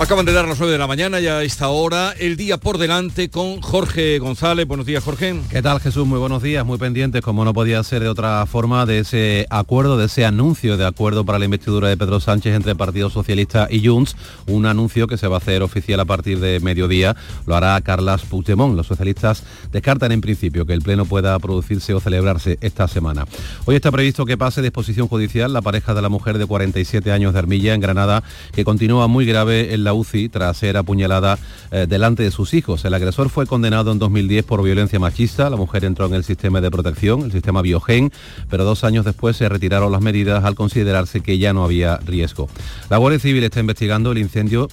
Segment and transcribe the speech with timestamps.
[0.00, 2.78] Acaban de dar las 9 de la mañana, ya a esta hora, el día por
[2.78, 4.66] delante con Jorge González.
[4.66, 5.38] Buenos días, Jorge.
[5.48, 6.06] ¿Qué tal, Jesús?
[6.06, 9.96] Muy buenos días, muy pendientes, como no podía ser de otra forma, de ese acuerdo,
[9.96, 13.68] de ese anuncio de acuerdo para la investidura de Pedro Sánchez entre el Partido Socialista
[13.70, 17.14] y Junts, un anuncio que se va a hacer oficial a partir de mediodía.
[17.46, 18.74] Lo hará Carlas Puigdemont.
[18.74, 23.26] Los socialistas descartan en principio que el Pleno pueda producirse o celebrarse esta semana.
[23.66, 27.12] Hoy está previsto que pase de exposición judicial la pareja de la mujer de 47
[27.12, 31.38] años de Armilla en Granada, que continúa muy grave la UCI tras ser apuñalada
[31.70, 32.84] eh, delante de sus hijos.
[32.84, 35.50] El agresor fue condenado en 2010 por violencia machista.
[35.50, 38.12] La mujer entró en el sistema de protección, el sistema Biogen,
[38.50, 42.48] pero dos años después se retiraron las medidas al considerarse que ya no había riesgo.
[42.90, 44.68] La Guardia Civil está investigando el incendio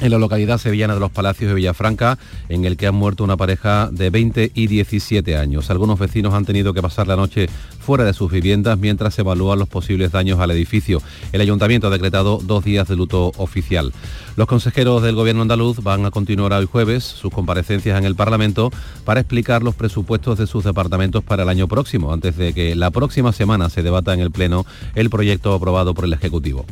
[0.00, 2.18] en la localidad sevillana de los Palacios de Villafranca,
[2.48, 5.70] en el que han muerto una pareja de 20 y 17 años.
[5.70, 9.58] Algunos vecinos han tenido que pasar la noche fuera de sus viviendas mientras se evalúan
[9.58, 11.02] los posibles daños al edificio.
[11.32, 13.92] El ayuntamiento ha decretado dos días de luto oficial.
[14.36, 18.70] Los consejeros del gobierno andaluz van a continuar hoy jueves sus comparecencias en el Parlamento
[19.04, 22.90] para explicar los presupuestos de sus departamentos para el año próximo, antes de que la
[22.90, 26.64] próxima semana se debata en el Pleno el proyecto aprobado por el Ejecutivo.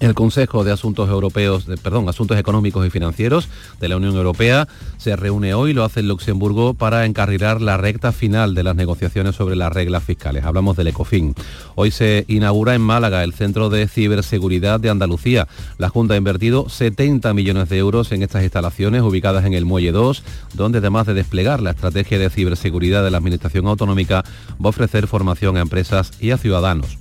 [0.00, 5.14] El Consejo de Asuntos Europeos, perdón, Asuntos Económicos y Financieros de la Unión Europea se
[5.14, 9.56] reúne hoy, lo hace en Luxemburgo para encarrilar la recta final de las negociaciones sobre
[9.56, 10.44] las reglas fiscales.
[10.44, 11.34] Hablamos del ECOFIN.
[11.74, 15.46] Hoy se inaugura en Málaga el Centro de Ciberseguridad de Andalucía.
[15.76, 19.92] La Junta ha invertido 70 millones de euros en estas instalaciones ubicadas en el Muelle
[19.92, 20.22] 2,
[20.54, 25.06] donde además de desplegar la estrategia de ciberseguridad de la Administración Autonómica, va a ofrecer
[25.06, 26.96] formación a empresas y a ciudadanos.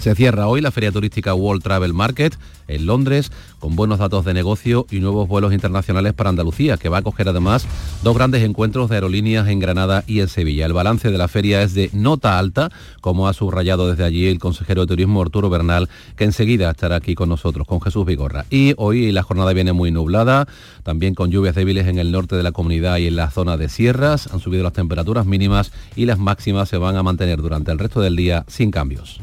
[0.00, 2.34] Se cierra hoy la feria turística World Travel Market
[2.68, 6.96] en Londres, con buenos datos de negocio y nuevos vuelos internacionales para Andalucía, que va
[6.96, 7.66] a acoger además
[8.02, 10.64] dos grandes encuentros de aerolíneas en Granada y en Sevilla.
[10.64, 12.70] El balance de la feria es de nota alta,
[13.02, 17.14] como ha subrayado desde allí el consejero de Turismo Arturo Bernal, que enseguida estará aquí
[17.14, 18.46] con nosotros, con Jesús Vigorra.
[18.48, 20.48] Y hoy la jornada viene muy nublada,
[20.82, 23.68] también con lluvias débiles en el norte de la comunidad y en la zona de
[23.68, 24.32] sierras.
[24.32, 28.00] Han subido las temperaturas mínimas y las máximas se van a mantener durante el resto
[28.00, 29.20] del día sin cambios.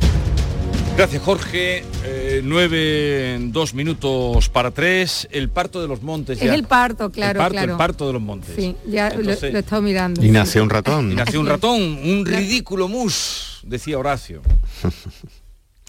[0.97, 1.83] Gracias Jorge.
[2.05, 5.27] Eh, nueve, dos minutos para tres.
[5.29, 6.41] El parto de los montes.
[6.41, 7.71] Es el parto, claro, el parto, claro.
[7.73, 8.55] El parto de los montes.
[8.55, 10.25] Sí, ya lo, lo, he estado mirando.
[10.25, 11.11] Y nació un ratón.
[11.11, 14.41] Y nació un ratón, un ridículo mus, decía Horacio.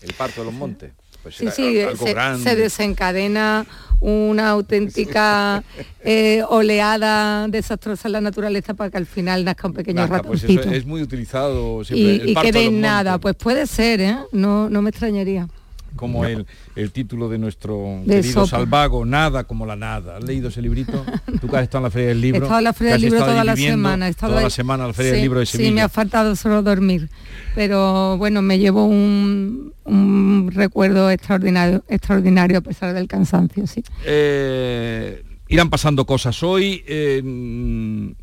[0.03, 0.93] el parto de los montes.
[1.23, 3.65] Pues sí, sí, se, se, desencadena
[4.01, 5.63] una auténtica
[6.05, 10.63] eh, oleada desastrosa en la naturaleza para que al final nazca un pequeño ratoncito.
[10.63, 12.15] Pues es muy utilizado siempre.
[12.17, 14.17] Y, el y parto quede de los en nada, pues puede ser, ¿eh?
[14.33, 15.49] No, no me extrañaría.
[15.97, 18.59] como el, el título de nuestro De querido Sopa.
[18.59, 20.19] Salvago, Nada como la nada.
[20.19, 21.05] ¿Has leído ese librito?
[21.41, 22.43] Tú que has estado en la Feria del He Libro.
[22.45, 24.07] estado en la Feria que has del Libro estado toda la viviendo semana.
[24.07, 24.51] He estado toda la ahí.
[24.53, 25.73] semana en la Feria del Sí, Libro de Sí, Sevilla.
[25.75, 27.09] me ha faltado solo dormir.
[27.57, 33.83] Pero bueno, me llevo un, un recuerdo extraordinario, extraordinario a pesar del cansancio, sí.
[34.05, 36.83] Eh, irán pasando cosas hoy.
[36.87, 38.15] eh,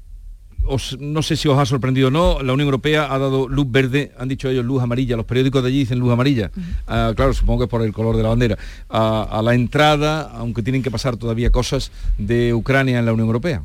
[0.68, 3.68] os- no sé si os ha sorprendido o no, la Unión Europea ha dado luz
[3.70, 6.50] verde, han dicho ellos luz amarilla, los periódicos de allí dicen luz amarilla,
[6.88, 8.58] Ah, claro, supongo que por el color de la bandera,
[8.90, 13.62] a la entrada, aunque tienen que pasar todavía cosas, de Ucrania en la Unión Europea.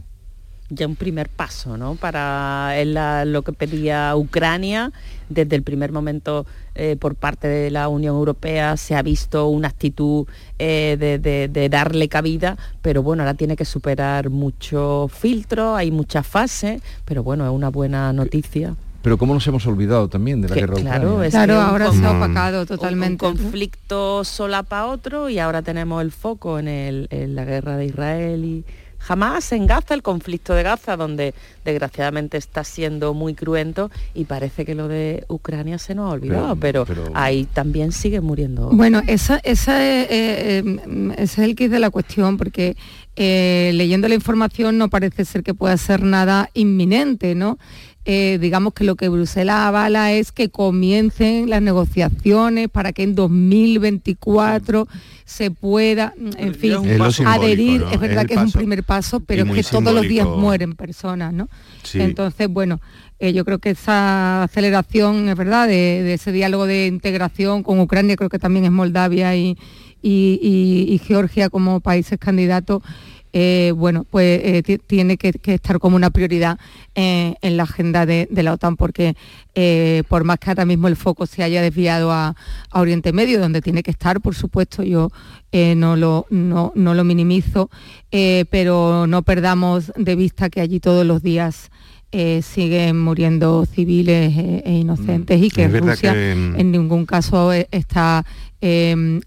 [0.71, 1.97] Ya un primer paso, ¿no?
[1.97, 4.93] Para es la- lo que pedía Ucrania
[5.29, 9.69] desde el primer momento eh, por parte de la Unión Europea se ha visto una
[9.69, 10.27] actitud
[10.59, 15.91] eh, de, de- de darle cabida, pero bueno, ahora tiene que superar muchos filtros, hay
[15.91, 18.77] muchas fases, pero bueno, es una buena noticia.
[19.03, 21.27] Pero cómo nos hemos olvidado también de la Que, guerra claro, ucraniana?
[21.27, 23.27] es Claro, ahora con- se ha opacado un- totalmente.
[23.27, 27.87] Un conflicto solapa otro y ahora tenemos el foco en, el- en la guerra de
[27.87, 28.65] Israel y
[29.01, 31.35] jamás en Gaza, el conflicto de Gaza, donde
[31.65, 36.55] desgraciadamente está siendo muy cruento y parece que lo de Ucrania se nos ha olvidado,
[36.57, 38.69] Pero- pero, pero- ahí también sigue muriendo.
[38.71, 42.77] Bueno, esa, esa es, eh, eh, ese es el kit de la cuestión, porque
[43.17, 47.59] eh, leyendo la información no parece ser que pueda ser nada inminente, ¿no?
[48.07, 53.15] Eh, digamos que lo que Bruselas avala es que comiencen las negociaciones para que en
[53.15, 54.89] 2024
[55.25, 57.83] se pueda, en fin, Es adherir.
[57.93, 60.75] Es verdad Es que es un primer paso, pero es que todos los días mueren
[60.75, 61.49] personas, ¿no?
[61.83, 62.01] Sí.
[62.01, 62.81] Entonces, bueno,
[63.21, 67.79] eh, yo creo que esa aceleración, es verdad, de, de ese diálogo de integración con
[67.81, 69.57] Ucrania, creo que también es Moldavia y,
[70.03, 72.83] y- y- y Georgia como países candidatos,
[73.33, 76.59] eh, bueno, pues eh, ti- tiene que, que estar como una prioridad
[76.95, 79.15] eh, en la agenda de, de la OTAN, porque
[79.55, 82.35] eh, por más que ahora mismo el foco se haya desviado a,
[82.71, 85.11] a Oriente Medio, donde tiene que estar, por supuesto, yo
[85.53, 87.71] eh, no, lo, no, no lo minimizo,
[88.11, 91.71] eh, pero no perdamos de vista que allí todos los días
[92.13, 98.25] eh, siguen muriendo civiles e, e inocentes y que Rusia mm, en ningún caso está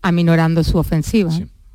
[0.01, 1.31] aminorando su ofensiva.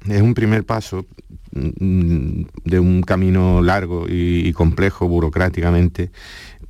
[0.08, 1.06] Es un primer paso
[1.47, 1.47] mm,
[1.78, 6.10] de un camino largo y, complejo burocráticamente,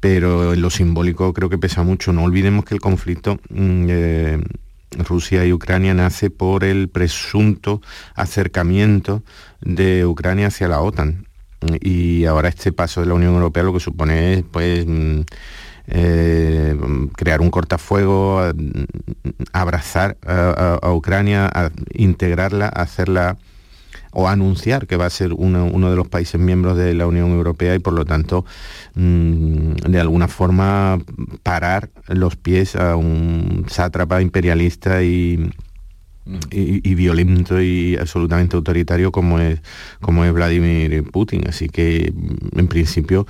[0.01, 2.13] pero en lo simbólico creo que pesa mucho.
[2.13, 4.41] No olvidemos que el conflicto eh,
[4.97, 7.81] Rusia y Ucrania nace por el presunto
[8.15, 9.23] acercamiento
[9.61, 11.27] de Ucrania hacia la OTAN.
[11.81, 15.21] Y ahora este paso de la Unión Europea lo que supone es pues mm,
[15.89, 16.77] eh,
[17.17, 18.43] crear un cortafuego,
[19.53, 21.51] abrazar a, Ucrania,
[21.93, 23.39] integrarla, hacerla
[24.13, 27.75] o anunciar que va a ser uno, de los países miembros de la Unión Europea
[27.75, 28.45] y por lo tanto
[28.95, 30.99] mm, de alguna forma
[31.43, 35.51] parar los pies a un sátrapa imperialista y,
[36.51, 39.61] y, violento y absolutamente autoritario como es,
[40.01, 41.49] como es Vladimir Putin.
[41.49, 42.13] Así que
[42.57, 43.27] en principio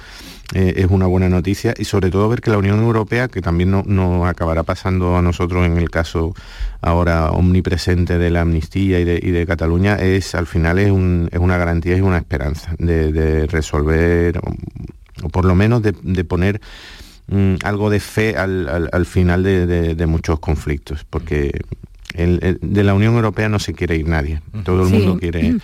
[0.55, 3.71] eh, es una buena noticia y sobre todo ver que la Unión Europea, que también
[3.71, 6.35] nos no acabará pasando a nosotros en el caso
[6.81, 12.01] ahora omnipresente de la amnistía y de, Cataluña, es al final es, una garantía y
[12.01, 14.41] una esperanza de, resolver,
[15.23, 16.61] o, por lo menos de, poner
[17.29, 21.61] mm, algo de fe al, final de, muchos conflictos, porque
[22.15, 25.57] de la Unión Europea no se quiere ir nadie, todo el mundo quiere,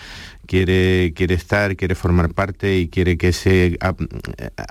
[0.46, 3.78] quiere, quiere estar, quiere formar parte y quiere que ese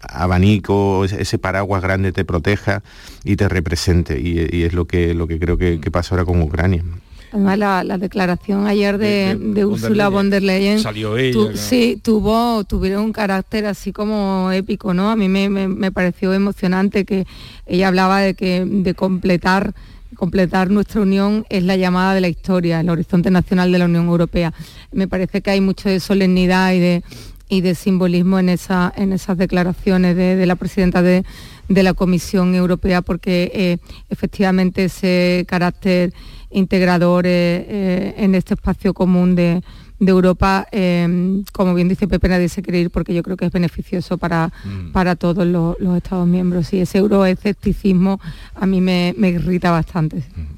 [0.09, 2.83] abanico, ese paraguas grande te proteja
[3.23, 4.19] y te represente.
[4.19, 6.83] Y, es lo que, lo que creo que, pasa ahora con Ucrania.
[7.31, 13.05] Además, la, declaración ayer de, de, Ursula von der Leyen, salió ella, sí, tuvo, tuvieron
[13.05, 15.09] un carácter así como épico, ¿no?
[15.09, 17.25] A mí me, me, pareció emocionante que
[17.65, 19.73] ella hablaba de que de completar
[20.13, 24.07] completar nuestra unión es la llamada de la historia, el horizonte nacional de la Unión
[24.07, 24.53] Europea.
[24.91, 30.55] Me parece que hay mucho de solemnidad y de, simbolismo en esas declaraciones de, la
[30.55, 31.23] presidenta de,
[31.67, 33.77] la Comisión Europea, porque eh,
[34.09, 36.13] efectivamente ese carácter
[36.51, 39.61] integrador eh, eh, en este espacio común de,
[40.05, 43.45] de Europa, em, como bien dice Pepe, nadie se quiere ir porque yo creo que
[43.45, 44.91] es beneficioso para, mm.
[44.91, 46.73] para todos los, Estados miembros.
[46.73, 48.19] Y ese euroescepticismo
[48.55, 50.17] a mí me, irrita bastante.
[50.17, 50.53] Mm.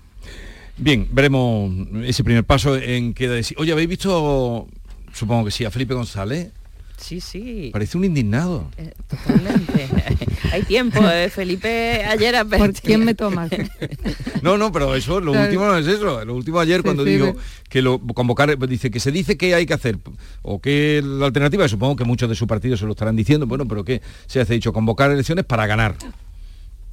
[0.78, 1.72] Bien, veremos
[2.04, 3.58] ese primer paso en queda decir.
[3.60, 4.68] Oye, ¿habéis visto,
[5.14, 6.52] supongo que sí, a Felipe González?
[6.98, 7.70] Sí, sí.
[7.72, 8.70] Parece un indignado.
[8.78, 9.90] Eh, totalmente.
[10.52, 11.30] Hay tiempo, ¿eh?
[11.30, 13.50] Felipe ayer ¿Por quién me toma?
[14.42, 16.24] no, no, pero eso, lo último no es eso.
[16.24, 17.36] Lo último ayer cuando digo
[17.70, 19.98] que lo convocar, dice que se dice que hay que hacer,
[20.42, 23.68] o que la alternativa, supongo que muchos de su partido se lo estarán diciendo, bueno,
[23.68, 25.96] pero que se hace dicho convocar elecciones para ganar.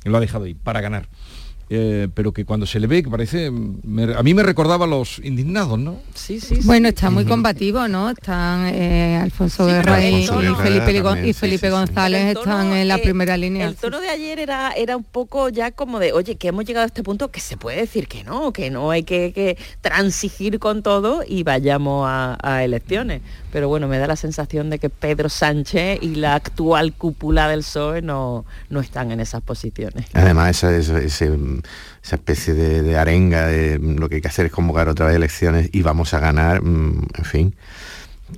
[0.05, 1.09] Lo ha dejado ahí, para ganar.
[1.75, 5.19] Eh, pero que cuando se le ve, que parece, a mí me recordaba a los
[5.21, 6.01] indignados, ¿no?
[6.13, 6.59] Sí, sí.
[6.65, 8.11] Bueno, está muy combativo, ¿no?
[8.11, 10.27] Están eh, Alfonso Guerra y,
[11.33, 13.69] Felipe, González están en la eh, primera línea.
[13.69, 16.85] El tono de ayer era, era un poco ya como de, oye, que hemos llegado
[16.85, 20.83] a este punto que se puede decir que no, que no hay que, transigir con
[20.83, 23.23] todo y vayamos a, elecciones.
[23.53, 27.61] Pero bueno, me da la sensación de que Pedro Sánchez y la actual cúpula del
[27.61, 30.07] PSOE no, no están en esas posiciones.
[30.15, 31.05] Además, ese
[32.03, 35.83] esa especie de, arenga de lo que hay que hacer es convocar otra elecciones y
[35.83, 37.55] vamos a ganar, mm, en fin,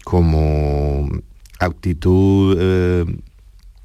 [0.02, 1.08] como
[1.60, 3.04] actitud eh,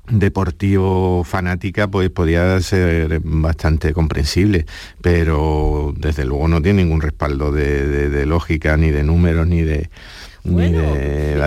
[0.10, 4.66] deportivo fanática pues podría ser bastante comprensible
[5.02, 9.92] pero desde luego no tiene ningún respaldo de lógica ni de números ni de
[10.43, 10.81] bueno,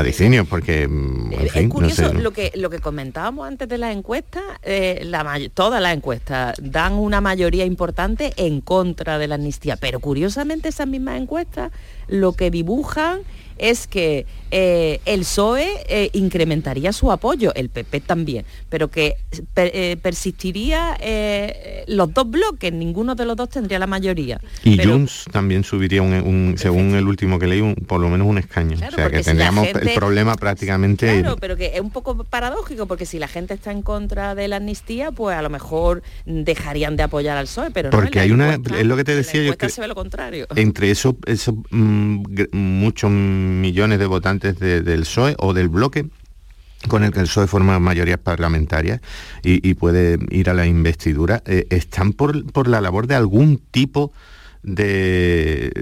[0.02, 5.02] de porque mm, es curioso lo que lo que comentábamos antes de la encuesta eh,
[5.04, 10.68] la, todas las encuestas dan una mayoría importante en contra de la amnistía pero curiosamente
[10.68, 11.72] esas mismas encuestas
[12.08, 13.20] lo que dibujan
[13.59, 19.16] es que eh, el PSOE eh, incrementaría su apoyo, el PP también, pero que
[19.56, 20.99] eh, persistiría
[21.87, 24.40] los dos bloques, ninguno de los dos tendría la mayoría.
[24.62, 28.76] Y Junts también subiría, un, según el último que leí, por lo menos un escaño.
[28.76, 31.21] o sea, que tendríamos el problema prácticamente...
[31.21, 34.49] Claro, pero que es un poco paradójico, porque si la gente está en contra de
[34.49, 38.54] la amnistía, pues a lo mejor dejarían de apoyar al PSOE, pero porque hay una...
[38.54, 40.47] es lo que te decía yo, que se ve lo contrario.
[40.56, 43.11] Entre esos, esos mm, muchos
[43.61, 46.06] millones de votantes del PSOE o del bloque
[46.88, 49.00] con el que el PSOE forma mayorías parlamentarias
[49.42, 54.12] y, puede ir a la investidura, eh, están por, la labor de algún tipo
[54.62, 55.72] de,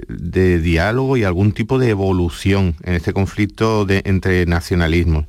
[0.63, 5.25] diálogo y algún tipo de evolución en este conflicto de, entre nacionalismos.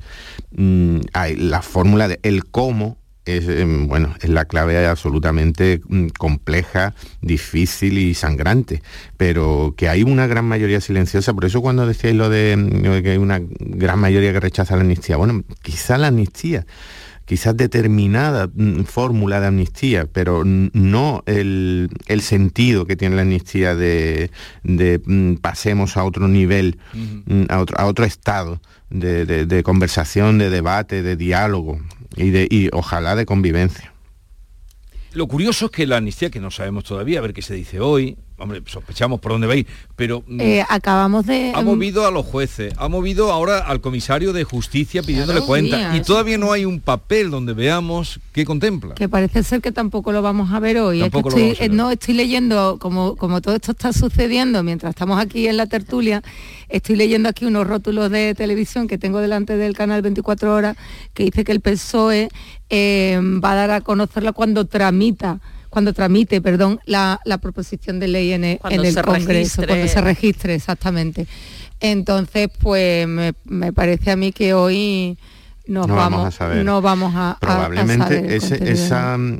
[0.51, 6.07] Mm, hay la fórmula de el cómo es, em, bueno, es la clave absolutamente mm,
[6.17, 8.81] compleja, difícil y sangrante,
[9.17, 13.11] pero que hay una gran mayoría silenciosa, por eso cuando decíais lo de, mm, que
[13.11, 16.65] hay una gran mayoría que rechaza la amnistía, bueno, quizá la amnistía
[17.25, 21.89] quizás determinada mm, fórmula de amnistía, pero no el,
[22.21, 24.29] sentido que tiene la amnistía de,
[25.41, 26.77] pasemos a otro nivel,
[27.47, 31.79] a, otro, a otro estado de, conversación, de debate, de diálogo
[32.15, 33.93] y, de, y ojalá de convivencia.
[35.13, 37.79] Lo curioso es que la amnistía, que no sabemos todavía, a ver qué se dice
[37.79, 40.23] hoy, hombre, sospechamos por dónde va a ir, pero...
[40.25, 41.51] Mm, eh, acabamos de...
[41.53, 46.01] Ha movido a los jueces, ha movido ahora al comisario de justicia pidiéndole cuenta y
[46.01, 48.95] todavía no hay un papel donde veamos qué contempla.
[48.95, 51.03] Que parece ser que tampoco lo vamos a ver hoy.
[51.03, 55.57] estoy, eh, no, estoy leyendo, como, como todo esto está sucediendo mientras estamos aquí en
[55.57, 56.23] la tertulia,
[56.73, 60.75] estoy leyendo aquí unos rótulos de televisión que tengo delante del canal 24 horas
[61.13, 62.29] que dice que el PSOE
[62.69, 65.39] eh, va a dar a conocerla cuando tramita
[65.69, 71.25] cuando tramite, perdón, la, proposición de ley en el, Congreso, cuando se registre exactamente.
[71.79, 75.17] Entonces, pues me, parece a mí que hoy
[75.65, 76.63] nos no vamos, a saber.
[76.63, 78.71] no vamos a probablemente ese,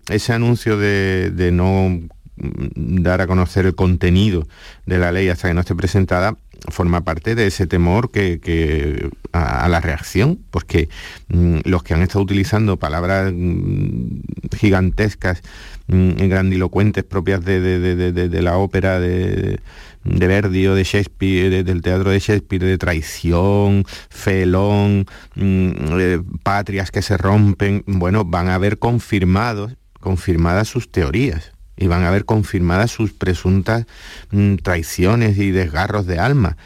[0.09, 1.99] ese anuncio de, no
[2.35, 4.47] dar a conocer el contenido
[4.87, 6.35] de la ley hasta que no esté presentada
[6.70, 10.89] forma parte de ese temor que, a, la reacción, porque
[11.29, 14.20] mm, los que han estado utilizando palabras mm,
[14.58, 15.41] gigantescas
[15.88, 19.60] Mm, grandilocuentes propias de, la ópera de,
[20.05, 25.05] Verdi o de Shakespeare, del teatro de Shakespeare, de traición, felón,
[25.36, 31.52] mm, patrias que se rompen, bueno, van a haber confirmados, confirmadas sus teorías
[31.83, 33.85] y van a haber confirmadas sus presuntas
[34.31, 36.57] mm, traiciones y desgarros de alma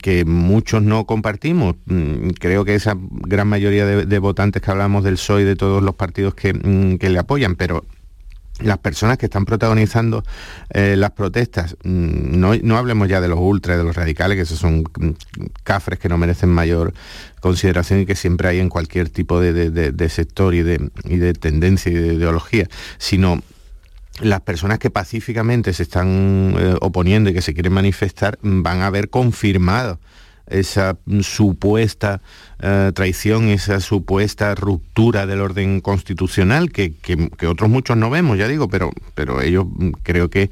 [0.00, 1.76] que muchos no compartimos.
[2.40, 6.34] Creo que esa gran mayoría de, votantes que hablamos del PSOE de todos los partidos
[6.34, 7.84] que, que le apoyan, pero
[8.60, 10.24] las personas que están protagonizando
[10.70, 14.58] eh, las protestas, mm, no, hablemos ya de los ultras, de los radicales, que esos
[14.58, 14.84] son
[15.62, 16.92] cafres que no merecen mayor
[17.40, 21.90] consideración y que siempre hay en cualquier tipo de, sector y de, y de tendencia
[21.90, 22.68] y de ideología,
[22.98, 23.42] sino
[24.20, 28.86] las personas que pacíficamente se están eh, oponiendo y que se quieren manifestar van a
[28.86, 29.98] haber confirmado
[30.46, 32.20] esa supuesta
[32.62, 38.48] eh, traición, esa supuesta ruptura del orden constitucional que, que, otros muchos no vemos, ya
[38.48, 40.50] digo, pero, pero ellos mm, creo que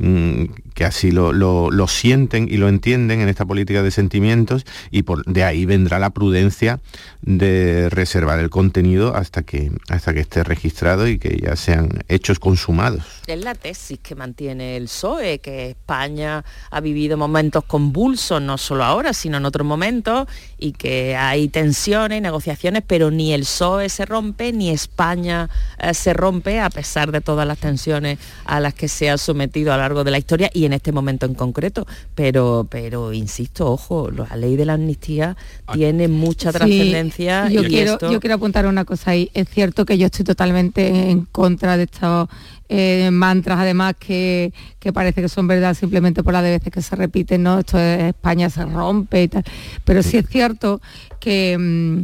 [0.00, 5.26] Mm, que así lo, sienten y lo entienden en esta política de sentimientos y por,
[5.26, 6.80] de ahí vendrá la prudencia
[7.20, 12.38] de reservar el contenido hasta que, hasta que esté registrado y que ya sean hechos
[12.38, 13.04] consumados.
[13.26, 18.84] Es la tesis que mantiene el PSOE, que España ha vivido momentos convulsos, no solo
[18.84, 24.06] ahora, sino en otros momentos, y que hay tensiones, negociaciones, pero ni el PSOE se
[24.06, 28.88] rompe, ni España eh, se rompe, a pesar de todas las tensiones a las que
[28.88, 31.86] se ha sometido a la de la historia y en este momento en concreto.
[32.14, 35.72] Pero, pero insisto, ojo, la ley de la amnistía ah.
[35.72, 37.48] tiene mucha trascendencia.
[37.48, 39.30] yo, quiero, yo quiero apuntar una cosa ahí.
[39.34, 42.28] Es cierto que yo estoy totalmente en contra de estos
[42.68, 46.82] eh, mantras, además, que, que, parece que son verdad simplemente por la de veces que
[46.82, 47.58] se repiten, ¿no?
[47.58, 49.44] Esto es España se rompe y tal.
[49.84, 50.80] Pero sí es cierto
[51.20, 51.56] que...
[51.58, 52.02] Mm,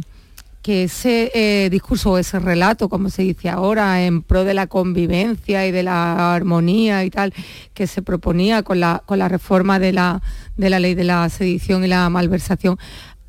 [0.67, 4.67] que ese eh, discurso o ese relato, como se dice ahora, en pro de la
[4.67, 7.33] convivencia y de la armonía y tal,
[7.73, 10.21] que se proponía con la, con la reforma de la,
[10.57, 12.77] de la ley de la sedición y la malversación,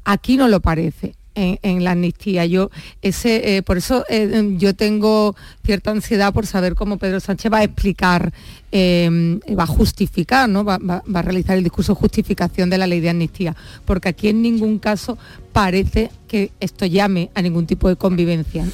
[0.05, 2.47] aquí no lo parece en, la amnistía.
[2.47, 2.71] Yo
[3.03, 7.59] ese, eh, por eso eh, yo tengo cierta ansiedad por saber cómo Pedro Sánchez va
[7.59, 8.33] a explicar,
[8.73, 10.65] eh, va a justificar, ¿no?
[10.65, 14.43] Va, a realizar el discurso de justificación de la ley de amnistía, porque aquí en
[14.43, 15.19] ningún caso
[15.53, 18.65] parece que esto llame a ningún tipo de convivencia.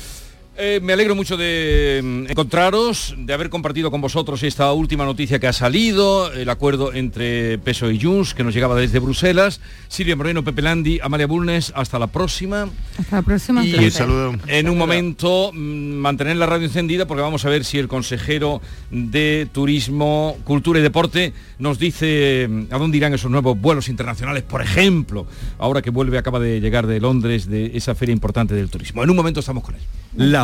[0.56, 5.40] Eh, me alegro mucho de mm, encontraros, de haber compartido con vosotros esta última noticia
[5.40, 9.60] que ha salido, el acuerdo entre Peso y Junts, que nos llegaba desde Bruselas.
[9.88, 12.68] Silvia Moreno, Pepe Landi, Amalia Bulnes, hasta la próxima.
[12.96, 13.64] Hasta la próxima.
[13.64, 14.36] Y saludo.
[14.46, 18.62] en un momento mm, mantener la radio encendida porque vamos a ver si el consejero
[18.92, 24.44] de Turismo, Cultura y Deporte nos dice mm, a dónde irán esos nuevos vuelos internacionales,
[24.44, 25.26] por ejemplo,
[25.58, 29.02] ahora que vuelve, acaba de llegar de Londres, de esa feria importante del turismo.
[29.02, 29.80] En un momento estamos con él.
[30.16, 30.43] La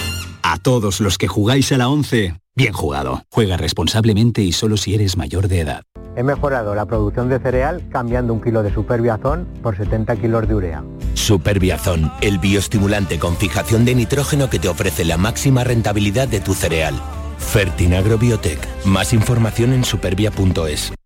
[0.43, 3.23] A todos los que jugáis a la 11, bien jugado.
[3.29, 5.83] Juega responsablemente y solo si eres mayor de edad.
[6.15, 10.55] He mejorado la producción de cereal cambiando un kilo de superbiazón por 70 kilos de
[10.55, 10.83] urea.
[11.13, 16.53] Superbiazón, el bioestimulante con fijación de nitrógeno que te ofrece la máxima rentabilidad de tu
[16.53, 16.95] cereal.
[17.37, 18.59] Fertinagro Biotech.
[18.85, 20.93] Más información en supervia.es.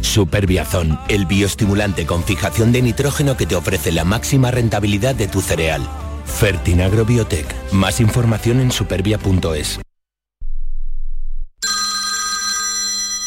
[0.00, 5.40] Superbiazón, el bioestimulante con fijación de nitrógeno que te ofrece la máxima rentabilidad de tu
[5.40, 5.88] cereal.
[6.26, 7.46] Fertinagro Biotech.
[7.72, 9.80] Más información en supervia.es.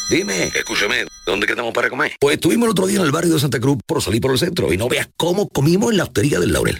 [0.10, 2.12] Dime, escúchame, ¿dónde quedamos para comer?
[2.20, 4.38] Pues estuvimos el otro día en el barrio de Santa Cruz por salir por el
[4.38, 6.80] centro y no veas cómo comimos en la hostería del Laurel.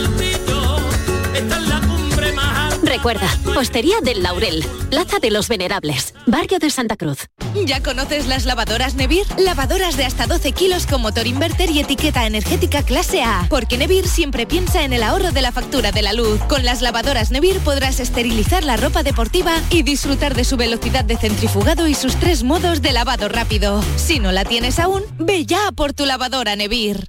[2.91, 7.29] Recuerda, Hostería del Laurel, Plaza de los Venerables, Barrio de Santa Cruz.
[7.65, 9.25] ¿Ya conoces las lavadoras Nevir?
[9.37, 13.47] Lavadoras de hasta 12 kilos con motor inverter y etiqueta energética clase A.
[13.49, 16.41] Porque Nevir siempre piensa en el ahorro de la factura de la luz.
[16.49, 21.15] Con las lavadoras Nevir podrás esterilizar la ropa deportiva y disfrutar de su velocidad de
[21.15, 23.81] centrifugado y sus tres modos de lavado rápido.
[23.95, 27.07] Si no la tienes aún, ve ya por tu lavadora Nevir.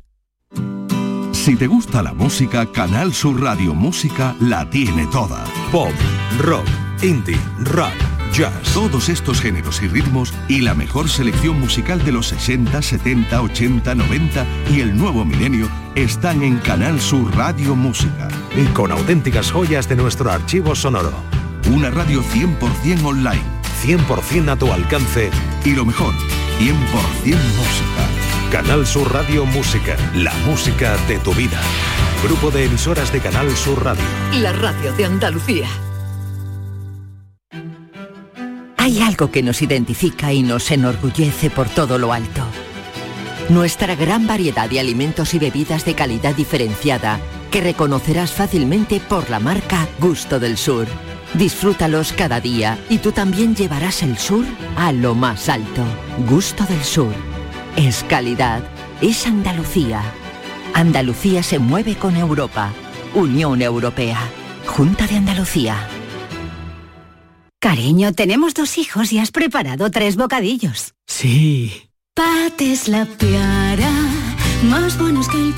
[1.42, 5.42] Si te gusta la música, Canal Sur Radio Música la tiene toda.
[5.72, 5.90] Pop,
[6.38, 6.68] rock,
[7.02, 7.90] indie, rock,
[8.32, 8.54] jazz.
[8.72, 13.92] Todos estos géneros y ritmos y la mejor selección musical de los 60, 70, 80,
[13.92, 18.28] 90 y el nuevo milenio están en Canal Sur Radio Música.
[18.56, 21.12] Y con auténticas joyas de nuestro archivo sonoro.
[21.72, 23.42] Una radio 100% online.
[23.84, 25.30] 100% a tu alcance.
[25.64, 26.14] Y lo mejor,
[26.60, 28.31] 100% música.
[28.52, 31.58] Canal Sur Radio Música, la música de tu vida.
[32.22, 34.04] Grupo de emisoras de Canal Sur Radio.
[34.34, 35.66] La radio de Andalucía.
[38.76, 42.42] Hay algo que nos identifica y nos enorgullece por todo lo alto.
[43.48, 49.40] Nuestra gran variedad de alimentos y bebidas de calidad diferenciada que reconocerás fácilmente por la
[49.40, 50.88] marca Gusto del Sur.
[51.32, 54.44] Disfrútalos cada día y tú también llevarás el sur
[54.76, 55.82] a lo más alto.
[56.28, 57.31] Gusto del Sur.
[57.76, 58.62] Es calidad.
[59.00, 60.02] Es Andalucía.
[60.74, 62.72] Andalucía se mueve con Europa.
[63.14, 64.18] Unión Europea.
[64.66, 65.88] Junta de Andalucía.
[67.60, 70.94] Cariño, tenemos dos hijos y has preparado tres bocadillos.
[71.06, 71.88] Sí.
[72.14, 73.90] Pates la piara,
[74.64, 75.54] más buenos que el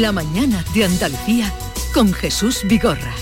[0.00, 1.50] La mañana de Andalucía
[1.94, 3.14] con Jesús Vigorra.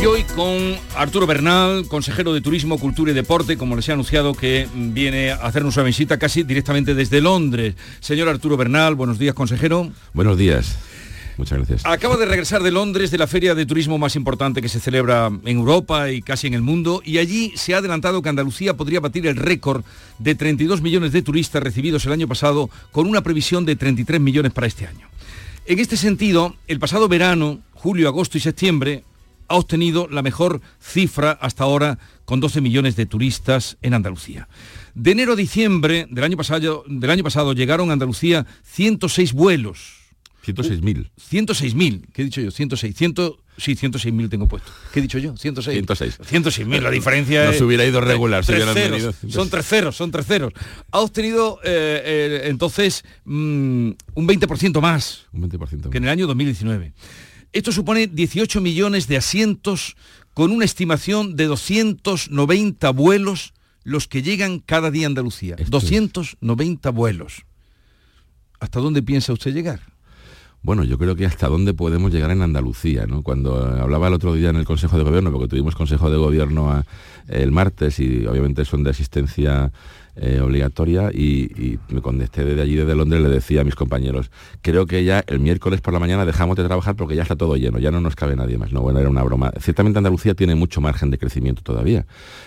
[0.00, 4.32] Y hoy con Arturo Bernal, consejero de Turismo, Cultura y Deporte, como les he anunciado
[4.32, 7.74] que viene a hacernos una visita casi directamente desde Londres.
[7.98, 9.90] Señor Arturo Bernal, buenos días, consejero.
[10.14, 10.78] Buenos días.
[11.36, 11.84] Muchas gracias.
[11.84, 15.26] Acaba de regresar de Londres de la feria de turismo más importante que se celebra
[15.26, 19.00] en Europa y casi en el mundo y allí se ha adelantado que Andalucía podría
[19.00, 19.84] batir el récord
[20.20, 24.52] de 32 millones de turistas recibidos el año pasado con una previsión de 33 millones
[24.52, 25.08] para este año.
[25.68, 29.04] En este sentido, el pasado verano, julio, agosto y septiembre,
[29.48, 34.48] ha obtenido la mejor cifra hasta ahora con 12 millones de turistas en Andalucía.
[34.94, 39.92] De enero a diciembre del año pasado, del año pasado llegaron a Andalucía 106 vuelos.
[40.46, 41.10] 106.000.
[41.20, 42.50] 106.000, ¿qué he dicho yo?
[42.50, 43.14] 106, 100,
[43.58, 44.70] sí, 106.000 tengo puesto.
[44.92, 45.36] ¿Qué he dicho yo?
[45.36, 45.74] 106.
[45.74, 46.20] 106.
[46.20, 47.58] 106.000, la diferencia no es...
[47.58, 49.14] se hubiera ido regular si tres hubieran ceros.
[49.22, 49.32] venido.
[49.32, 50.52] Son tres ceros, son tres ceros.
[50.90, 56.26] Ha obtenido eh, eh, entonces mm, un 20% más Un 20% que en el año
[56.26, 56.92] 2019.
[57.52, 59.96] Esto supone 18 millones de asientos
[60.34, 65.56] con una estimación de 290 vuelos los que llegan cada día a Andalucía.
[65.66, 67.44] 290 vuelos.
[68.60, 69.80] ¿Hasta dónde piensa usted llegar?
[70.68, 73.22] Bueno, yo creo que hasta dónde podemos llegar en Andalucía, ¿no?
[73.22, 76.70] Cuando hablaba el otro día en el Consejo de Gobierno, porque tuvimos Consejo de Gobierno
[76.70, 76.84] a-
[77.26, 79.72] el martes y obviamente son de asistencia
[80.20, 84.30] eh, obligatoria y, y me contesté desde allí, desde Londres, le decía a mis compañeros,
[84.62, 87.56] creo que ya el miércoles por la mañana dejamos de trabajar porque ya está todo
[87.56, 88.72] lleno, ya no nos cabe nadie más.
[88.72, 89.52] No, bueno, era una broma.
[89.60, 92.06] Ciertamente Andalucía tiene mucho margen de crecimiento todavía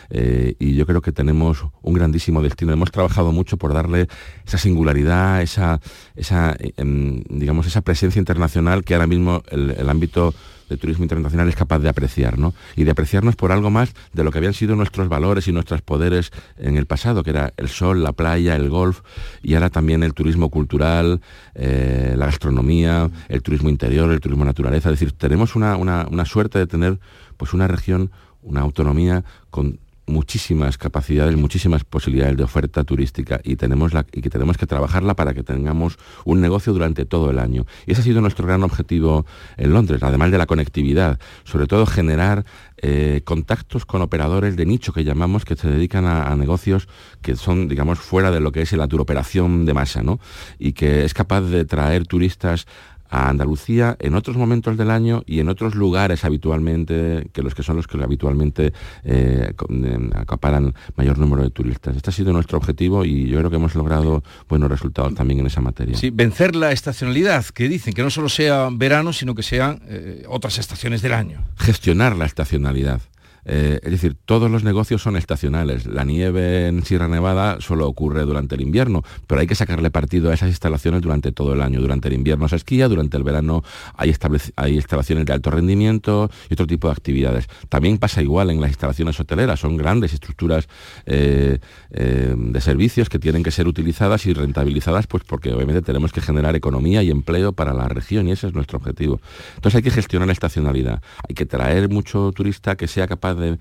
[0.09, 2.73] eh, y yo creo que tenemos un grandísimo destino.
[2.73, 4.07] Hemos trabajado mucho por darle
[4.45, 5.79] esa singularidad, esa,
[6.15, 10.33] esa em, digamos, esa presencia internacional que ahora mismo el, ámbito
[10.71, 12.53] de turismo internacional es capaz de apreciar, ¿no?
[12.75, 15.81] Y de apreciarnos por algo más de lo que habían sido nuestros valores y nuestros
[15.81, 19.01] poderes en el pasado, que era el sol, la playa, el golf,
[19.43, 21.19] y ahora también el turismo cultural,
[21.55, 24.89] eh, la gastronomía, el turismo interior, el turismo naturaleza.
[24.89, 26.99] Es decir, tenemos una, una suerte de tener
[27.35, 29.79] pues una región, una autonomía con
[30.11, 35.15] muchísimas capacidades, muchísimas posibilidades de oferta turística y, tenemos la, y que tenemos que trabajarla
[35.15, 37.65] para que tengamos un negocio durante todo el año.
[37.85, 39.25] Y ese ha sido nuestro gran objetivo
[39.57, 42.45] en Londres, además de la conectividad, sobre todo generar
[42.83, 46.87] eh, contactos con operadores de nicho que llamamos, que se dedican a, negocios
[47.21, 50.19] que son, digamos, fuera de lo que es la turoperación de masa, ¿no?
[50.57, 52.65] Y que es capaz de traer turistas
[53.11, 57.61] a Andalucía en otros momentos del año y en otros lugares habitualmente, que los que
[57.61, 61.95] son los que habitualmente eh, eh, acaparan mayor número de turistas.
[61.95, 65.47] Este ha sido nuestro objetivo y yo creo que hemos logrado buenos resultados también en
[65.47, 65.97] esa materia.
[65.97, 70.23] Sí, vencer la estacionalidad, que dicen que no solo sea verano, sino que sean eh,
[70.27, 71.43] otras estaciones del año.
[71.57, 73.01] Gestionar la estacionalidad.
[73.45, 75.85] Eh, es decir, todos los negocios son estacionales.
[75.85, 80.29] La nieve en Sierra Nevada solo ocurre durante el invierno, pero hay que sacarle partido
[80.29, 81.81] a esas instalaciones durante todo el año.
[81.81, 83.63] Durante el invierno se esquía, durante el verano
[83.95, 84.13] hay,
[84.55, 87.47] hay instalaciones de alto rendimiento y otro tipo de actividades.
[87.69, 90.67] También pasa igual en las instalaciones hoteleras, son grandes estructuras
[91.05, 91.59] eh,
[91.91, 96.21] eh, de servicios que tienen que ser utilizadas y rentabilizadas, pues porque obviamente tenemos que
[96.21, 99.21] generar economía y empleo para la región y ese es nuestro objetivo.
[99.55, 103.57] Entonces hay que gestionar la estacionalidad, hay que traer mucho turista que sea capaz de,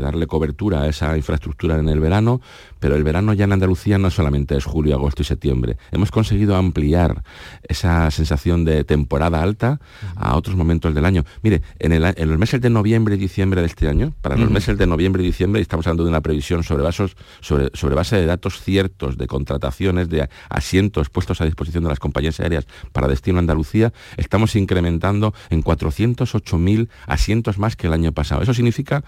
[0.00, 2.40] darle cobertura a esa infraestructura en el verano,
[2.80, 5.76] pero el verano ya en Andalucía no solamente es julio, agosto y septiembre.
[5.92, 7.22] Hemos conseguido ampliar
[7.62, 9.80] esa sensación de temporada alta
[10.16, 11.24] a otros momentos del año.
[11.42, 14.86] Mire, en, los meses de noviembre y diciembre de este año, para los meses de
[14.86, 19.16] noviembre y diciembre, estamos hablando de una previsión sobre, sobre, sobre base de datos ciertos,
[19.16, 23.92] de contrataciones, de asientos puestos a disposición de las compañías aéreas para destino a Andalucía,
[24.16, 28.42] estamos incrementando en 408.000 asientos más que el año pasado.
[28.42, 29.04] Eso significa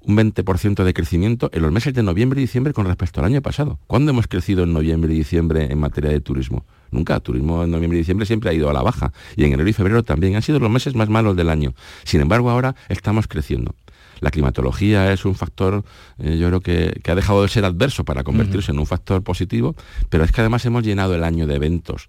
[0.00, 3.42] un 20% de crecimiento en los meses de noviembre y diciembre con respecto al año
[3.42, 3.78] pasado.
[3.86, 6.64] ¿Cuándo hemos crecido en noviembre y diciembre en materia de turismo?
[6.90, 7.20] Nunca.
[7.20, 9.12] Turismo en noviembre y diciembre siempre ha ido a la baja.
[9.36, 11.74] Y en enero y febrero también han sido los meses más malos del año.
[12.04, 13.74] Sin embargo, ahora estamos creciendo.
[14.20, 15.84] La climatología es un factor,
[16.18, 19.76] eh, yo creo que, ha dejado de ser adverso para convertirse en un factor positivo,
[20.08, 22.08] pero es que además hemos llenado el año de eventos.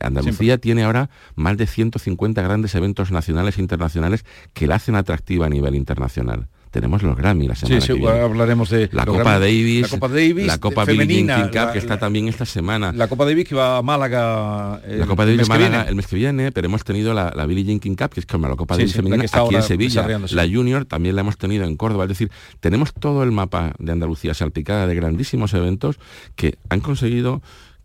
[0.00, 5.46] Andalucía tiene ahora más de 150 grandes eventos nacionales e internacionales que la hacen atractiva
[5.46, 6.48] a nivel internacional.
[6.70, 10.46] Tenemos los Grammy la semana sí, sí, hablaremos de la Copa Davis, la Copa Davis,
[10.46, 12.92] la Copa femenina, Cup que está también esta semana.
[12.92, 16.14] La Copa Davis que va a Málaga la Copa Davis a Málaga el mes que
[16.14, 18.76] viene, pero hemos tenido la, la Billie Jean King Cup, que es como la Copa
[18.76, 20.06] Davis femenina aquí en Sevilla.
[20.30, 23.90] La Junior también la hemos tenido en Córdoba, es decir, tenemos todo el mapa de
[23.90, 25.98] Andalucía salpicada de grandísimos eventos
[26.36, 27.42] que han conseguido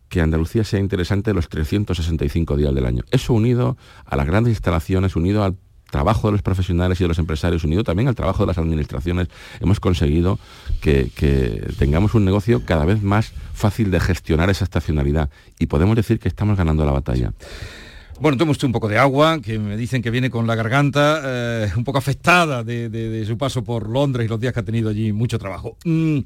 [0.10, 3.04] que Andalucía sea interesante los 365 días del año.
[3.12, 5.56] Eso unido a las grandes instalaciones, unido al
[5.90, 9.28] trabajo de los profesionales y de los empresarios, unido también al trabajo de las administraciones,
[9.62, 10.40] hemos conseguido
[10.82, 11.10] que,
[11.78, 16.28] tengamos un negocio cada vez más fácil de gestionar esa estacionalidad y podemos decir que
[16.28, 17.32] estamos ganando la batalla.
[18.20, 21.22] Bueno, tomo usted un poco de agua, que me dicen que viene con la garganta
[21.24, 24.90] eh, un poco afectada de, su paso por Londres y los días que ha tenido
[24.90, 25.78] allí mucho trabajo.
[25.84, 26.20] Mm,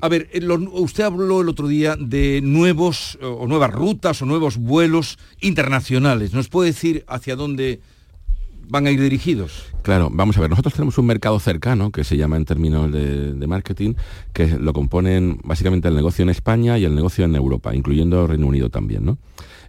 [0.00, 4.56] a ver, eh, usted habló el otro día de nuevos o nuevas rutas o nuevos
[4.56, 6.32] vuelos internacionales.
[6.32, 7.80] ¿Nos puede decir hacia dónde
[8.68, 9.64] van a ir dirigidos?
[9.82, 13.46] Claro, vamos a ver, nosotros tenemos un mercado cercano que se llama en términos de,
[13.46, 13.94] marketing,
[14.32, 18.46] que lo componen básicamente el negocio en España y el negocio en Europa, incluyendo Reino
[18.46, 19.18] Unido también.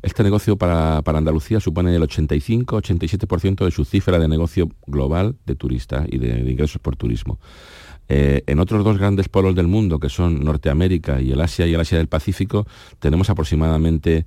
[0.02, 6.06] Este negocio para, Andalucía supone el 85-87% de su cifra de negocio global de turistas
[6.10, 7.40] y de, ingresos por turismo.
[8.10, 11.76] Eh, en otros dos grandes polos del mundo, que son Norteamérica y el Asia y
[11.76, 12.66] el Asia del Pacífico,
[13.00, 14.26] tenemos aproximadamente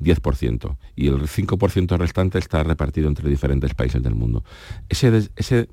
[0.00, 4.44] 10%, y el 5% restante está repartido entre diferentes países del mundo.
[4.88, 5.68] Ese,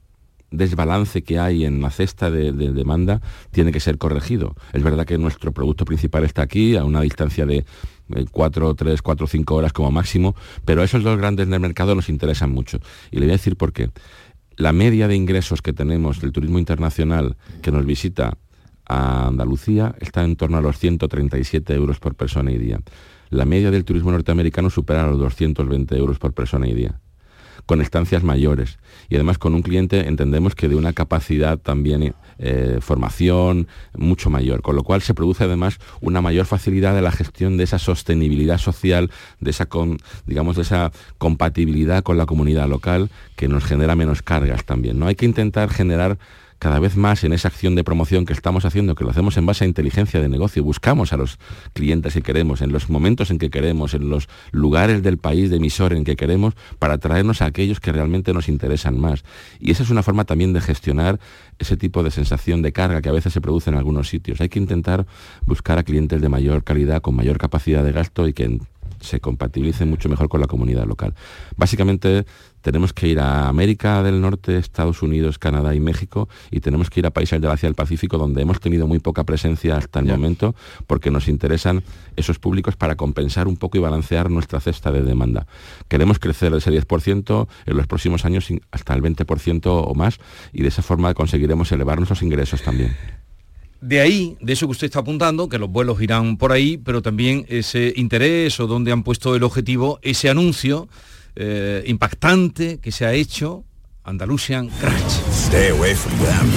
[0.49, 4.55] desbalance que hay en la cesta de, demanda tiene que ser corregido.
[4.71, 7.65] Es verdad que nuestro producto principal está aquí, a una distancia de
[8.31, 12.51] 4, 3, 4, 5 horas como máximo, pero esos dos grandes del mercado nos interesan
[12.51, 12.79] mucho.
[13.11, 13.89] Y le voy a decir por qué.
[14.57, 18.39] La media de ingresos que tenemos del turismo internacional que nos visita
[18.87, 22.79] a Andalucía está en torno a los 137 euros por persona y día.
[23.29, 26.99] La media del turismo norteamericano supera los 220 euros por persona y día,
[27.67, 28.79] con estancias mayores.
[29.09, 34.61] Y además con un cliente entendemos que de una capacidad también, eh, formación mucho mayor,
[34.63, 38.57] con lo cual se produce además una mayor facilidad de la gestión de esa sostenibilidad
[38.57, 39.67] social, de esa,
[40.25, 44.97] digamos, de esa compatibilidad con la comunidad local que nos genera menos cargas también.
[44.97, 45.07] ¿no?
[45.07, 46.17] Hay que intentar generar
[46.59, 49.45] cada vez más en esa acción de promoción que estamos haciendo, que lo hacemos en
[49.45, 51.37] base a inteligencia de negocio, buscamos a los
[51.73, 55.57] clientes que queremos, en los momentos en que queremos, en los lugares del país de
[55.57, 59.23] emisor en que queremos, para traernos a aquellos que realmente nos interesan más.
[59.59, 61.19] Y esa es una forma también de gestionar
[61.59, 64.41] ese tipo de sensación de carga que a veces se produce en algunos sitios.
[64.41, 65.05] Hay que intentar
[65.45, 68.59] buscar a clientes de mayor calidad, con mayor capacidad de gasto y que
[68.99, 71.13] se compatibilicen mucho mejor con la comunidad local.
[71.55, 72.25] Básicamente
[72.61, 76.99] tenemos que ir a América del Norte, Estados Unidos, Canadá y México y tenemos que
[76.99, 80.05] ir a países del Asia del Pacífico donde hemos tenido muy poca presencia hasta el
[80.05, 81.83] momento porque nos interesan
[82.15, 85.47] esos públicos para compensar un poco y balancear nuestra cesta de demanda.
[85.87, 90.19] Queremos crecer ese 10% en los próximos años hasta el 20% o más
[90.53, 92.95] y de esa forma conseguiremos elevar nuestros ingresos también.
[93.79, 97.03] De ahí, de eso que usted está apuntando, que los vuelos irán por ahí, pero
[97.03, 100.89] también ese interés o donde han puesto el objetivo, ese anuncio
[101.39, 103.63] eh, impactante que se ha hecho,
[104.03, 105.21] Andalusian Crash.
[105.31, 106.51] Stay away from them.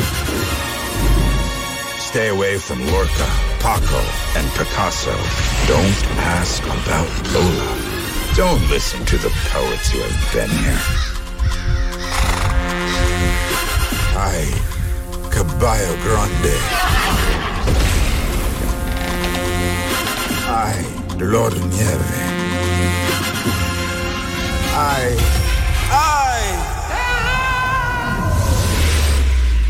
[1.99, 3.27] Stay away from Lorca,
[3.61, 4.03] Paco,
[4.37, 5.15] and Picasso.
[5.69, 6.01] Don't
[6.41, 7.77] ask about Lola.
[8.37, 10.81] Don't listen to the poets who have been here.
[14.17, 14.49] Ay,
[15.31, 16.57] Caballo Grande.
[20.49, 20.85] Ay,
[21.19, 22.31] Lord Nieve.
[24.77, 25.17] Ay,
[25.91, 26.71] ay.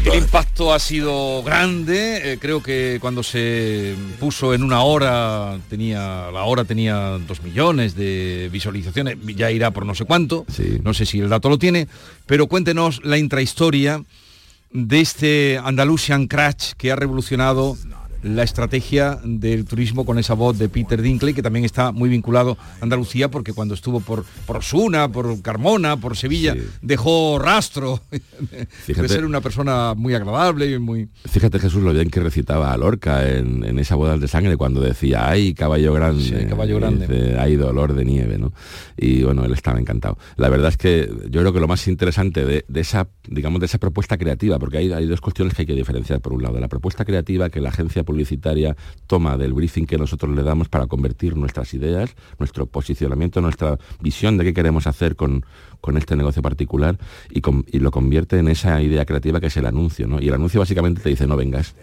[0.04, 6.30] El impacto ha sido grande, eh, creo que cuando se puso en una hora, tenía,
[6.32, 10.46] la hora tenía dos millones de visualizaciones, ya irá por no sé cuánto,
[10.82, 11.86] no sé si el dato lo tiene,
[12.26, 14.02] pero cuéntenos la intrahistoria
[14.72, 17.76] de este Andalusian Crash que ha revolucionado
[18.22, 22.56] la estrategia del turismo con esa voz de Peter Dinkley, que también está muy vinculado
[22.80, 28.00] a Andalucía, porque cuando estuvo por, por Osuna, por Carmona, por Sevilla, dejó rastro
[28.86, 31.08] de ser una persona muy agradable y muy...
[31.24, 34.80] Fíjate Jesús lo bien que recitaba a Lorca en, en esa boda de sangre cuando
[34.80, 37.36] decía, ay, caballo grande, caballo grande.
[37.38, 38.52] hay dolor de nieve, ¿no?
[38.96, 40.18] Y bueno, él estaba encantado.
[40.36, 43.66] La verdad es que yo creo que lo más interesante de, de esa, digamos, de
[43.66, 46.20] esa propuesta creativa, porque hay, hay dos cuestiones que hay que diferenciar.
[46.20, 49.96] Por un lado, de la propuesta creativa que la agencia publicitaria toma del briefing que
[49.96, 55.14] nosotros le damos para convertir nuestras ideas, nuestro posicionamiento, nuestra visión de qué queremos hacer
[55.14, 55.44] con,
[55.80, 56.98] con este negocio particular
[57.30, 57.40] y,
[57.78, 60.08] lo convierte en esa idea creativa que es el anuncio.
[60.20, 61.74] Y el anuncio básicamente te dice, no vengas,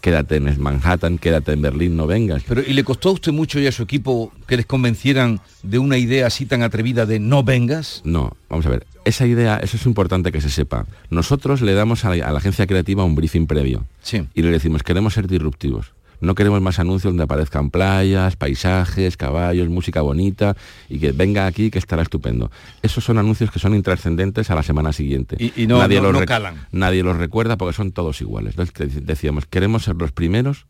[0.00, 2.42] quédate en Manhattan, quédate en Berlín, no vengas.
[2.46, 5.78] Pero ¿y le costó a usted mucho y a su equipo que les convencieran de
[5.78, 8.02] una idea así tan atrevida de no vengas?
[8.04, 10.86] No, vamos a ver, esa idea, eso es importante que se sepa.
[11.10, 14.26] Nosotros le damos a la, a la agencia creativa un briefing previo sí.
[14.34, 15.95] y le decimos, queremos ser disruptivos.
[16.20, 20.56] No queremos más anuncios donde aparezcan playas, paisajes, caballos, música bonita
[20.88, 22.50] y que venga aquí que estará estupendo.
[22.82, 25.36] Esos son anuncios que son intrascendentes a la semana siguiente.
[25.38, 26.66] Y, y no, nadie, no, los no calan.
[26.72, 28.54] nadie los recuerda porque son todos iguales.
[28.58, 30.66] Entonces decíamos, queremos ser los primeros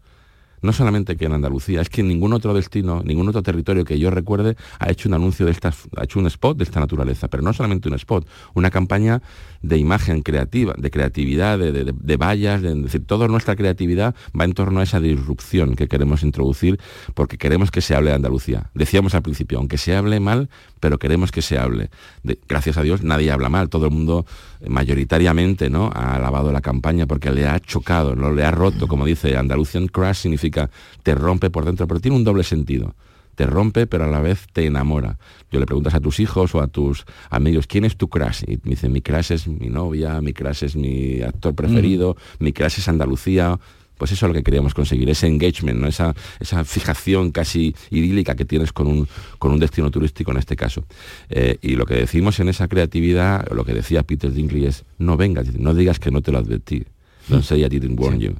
[0.62, 3.98] no solamente que en Andalucía, es que en ningún otro destino, ningún otro territorio que
[3.98, 7.28] yo recuerde ha hecho un anuncio de esta, ha hecho un spot de esta naturaleza,
[7.28, 9.22] pero no solamente un spot, una campaña
[9.66, 14.44] de imagen creativa, de creatividad, de, de, de vallas, de, decir, toda nuestra creatividad va
[14.44, 16.78] en torno a esa disrupción que queremos introducir
[17.14, 18.70] porque queremos que se hable de Andalucía.
[18.74, 20.48] Decíamos al principio, aunque se hable mal,
[20.80, 21.90] pero queremos que se hable.
[22.22, 24.26] De, gracias a Dios nadie habla mal, todo el mundo
[24.66, 25.90] mayoritariamente ¿no?
[25.94, 29.88] ha alabado la campaña porque le ha chocado, no le ha roto, como dice Andalusian
[29.88, 30.70] Crash significa
[31.02, 32.94] te rompe por dentro, pero tiene un doble sentido.
[33.36, 35.18] Te rompe, pero a la vez te enamora.
[35.52, 38.42] Yo le preguntas a tus hijos o a tus amigos, ¿quién es tu crush?
[38.46, 42.44] Y me dicen, mi crush es mi novia, mi crush es mi actor preferido, mm.
[42.44, 43.58] mi crush es Andalucía,
[43.96, 45.86] pues eso es lo que queríamos conseguir, ese engagement, ¿no?
[45.86, 50.56] esa, esa fijación casi idílica que tienes con un, con un destino turístico en este
[50.56, 50.84] caso.
[51.30, 55.16] Eh, y lo que decimos en esa creatividad, lo que decía Peter Dinkley es, no
[55.16, 56.84] vengas, no digas que no te lo advertí.
[57.28, 58.26] Don't say I didn't warn sí.
[58.26, 58.36] you.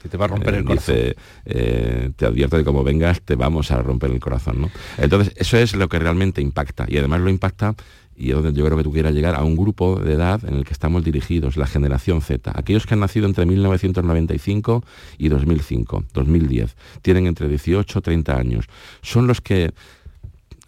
[0.00, 0.94] Que te va a romper Eh, el corazón.
[0.96, 4.60] dice, eh, te advierto de cómo vengas, te vamos a romper el corazón.
[4.62, 4.70] ¿no?
[4.98, 6.86] Entonces, eso es lo que realmente impacta.
[6.88, 7.74] Y además lo impacta
[8.20, 10.54] y es donde yo creo que tú quieras llegar a un grupo de edad en
[10.54, 14.84] el que estamos dirigidos, la generación Z, aquellos que han nacido entre 1995
[15.16, 18.66] y 2005, 2010, tienen entre 18 y 30 años,
[19.00, 19.72] son los que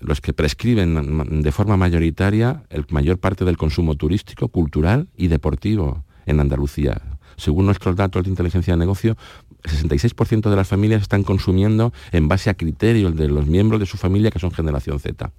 [0.01, 6.05] los que prescriben de forma mayoritaria el mayor parte del consumo turístico, cultural y deportivo
[6.27, 7.01] en Andalucía.
[7.37, 9.17] Según nuestros datos de inteligencia de negocio,
[9.65, 13.87] el 66% de las familias están consumiendo en base a criterios de los miembros de
[13.87, 15.33] su familia que son generación Z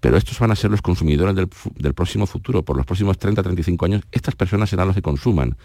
[0.00, 2.64] pero estos van a ser los consumidores del, próximo futuro.
[2.64, 5.56] Por los próximos 30, 35 años, estas personas serán los que consuman.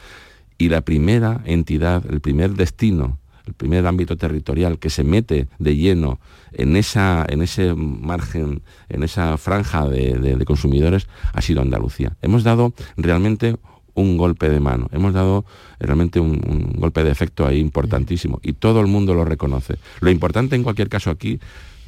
[0.58, 5.76] Y la primera entidad, el primer destino, el primer ámbito territorial que se mete de
[5.76, 6.20] lleno
[6.52, 12.18] en, esa, en ese margen, en esa franja de consumidores, ha sido Andalucía.
[12.22, 13.58] Hemos dado realmente
[13.96, 14.88] un golpe de mano.
[14.92, 15.46] Hemos dado
[15.80, 16.40] realmente un,
[16.78, 19.78] golpe de efecto ahí importantísimo y todo el mundo lo reconoce.
[20.02, 21.40] Lo importante en cualquier caso aquí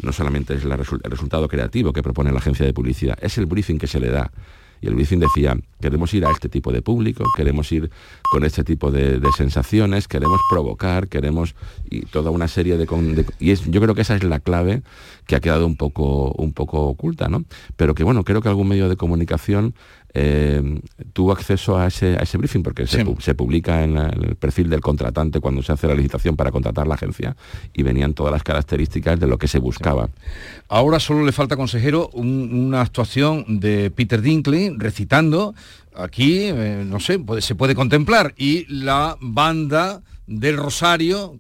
[0.02, 0.72] no solamente es el
[1.04, 4.32] resultado creativo que propone la agencia de publicidad, es el briefing que se le da.
[4.80, 7.90] Y el briefing decía, queremos ir a este tipo de público, queremos ir
[8.32, 11.56] con este tipo de, sensaciones, queremos provocar, queremos
[11.90, 13.26] y toda una serie de...
[13.40, 14.84] y yo creo que esa es la clave
[15.26, 17.44] que ha quedado un poco, un poco oculta, ¿no?
[17.76, 19.74] Pero que bueno, creo que algún medio de comunicación
[20.20, 20.82] eh,
[21.14, 25.40] tuvo acceso a ese, a ese briefing porque se, publica en, el perfil del contratante
[25.40, 27.36] cuando se hace la licitación para contratar la agencia
[27.72, 30.10] y venían todas las características de lo que se buscaba.
[30.70, 35.54] Ahora solo le falta, consejero, una actuación de Peter Dinkley recitando.
[35.96, 38.34] Aquí, eh, no sé, se puede contemplar.
[38.38, 41.36] Y la banda del Rosario,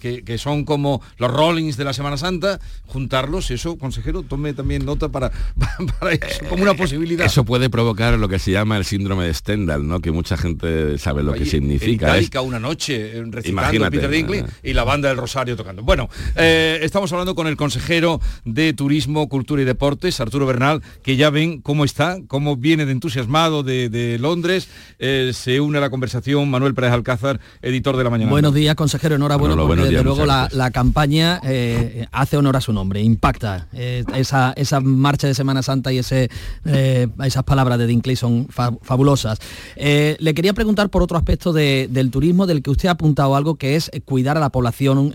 [0.00, 5.08] que, son como los Rollings de la Semana Santa, juntarlos, eso, consejero, tome también nota
[5.08, 5.32] para,
[6.00, 7.26] para eso, como una posibilidad.
[7.26, 10.00] Eso puede provocar lo que se llama el síndrome de Stendhal, ¿no?
[10.00, 12.16] que mucha gente sabe lo que significa.
[12.16, 12.30] Es...
[12.38, 15.82] una noche recitando Peter Dinkley y la banda del Rosario tocando.
[15.82, 21.16] Bueno, eh, estamos hablando con el consejero de Turismo, Cultura y Deportes, Arturo Bernal, que
[21.16, 24.68] ya ven cómo está, cómo viene de entusiasmado de, Londres.
[24.98, 28.27] Eh, se une a la conversación Manuel Pérez Alcázar, editor de La Mañana.
[28.28, 29.14] Buenos días, consejero.
[29.14, 33.68] Enhorabuena porque desde luego la, campaña eh, hace honor a su nombre, impacta.
[33.72, 36.28] Eh, esa, esa, marcha de Semana Santa y ese,
[36.66, 39.38] eh, esas palabras de Dinkley son fabulosas.
[39.76, 43.76] le quería preguntar por otro aspecto del turismo del que usted ha apuntado algo que
[43.76, 45.12] es cuidar a la población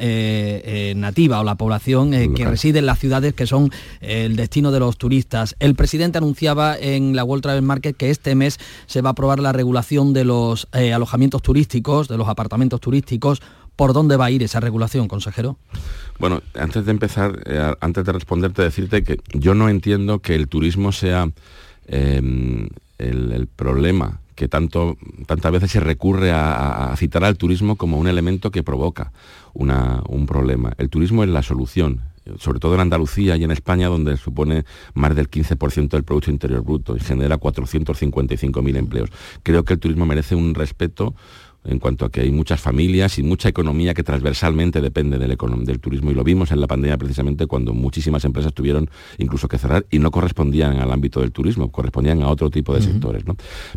[0.96, 3.72] nativa o la población que reside en las ciudades que son
[4.02, 5.56] el destino de los turistas.
[5.60, 9.40] El presidente anunciaba en la World Travel Market que este mes se va a aprobar
[9.40, 13.03] la regulación de los alojamientos turísticos, de los apartamentos turísticos
[13.76, 15.58] ¿Por dónde va a ir esa regulación, consejero?
[16.20, 20.48] Bueno, antes de empezar, eh, antes de responderte, decirte que yo no entiendo que el
[20.48, 21.32] turismo sea
[21.88, 28.08] em, el, problema que tanto, tantas veces se recurre a, citar al turismo como un
[28.08, 29.12] elemento que provoca
[29.54, 30.74] un problema.
[30.78, 32.02] El turismo es la solución,
[32.40, 36.62] sobre todo en Andalucía y en España, donde supone más del 15% del Producto Interior
[36.62, 39.10] Bruto y genera 455.000 empleos.
[39.44, 41.14] Creo que el turismo merece un respeto
[41.66, 45.80] en cuanto a que hay muchas familias y mucha economía que transversalmente depende del, del
[45.80, 49.86] turismo y lo vimos en la pandemia precisamente cuando muchísimas empresas tuvieron incluso que cerrar
[49.90, 53.24] y no correspondían al ámbito del turismo, correspondían a otro tipo de sectores.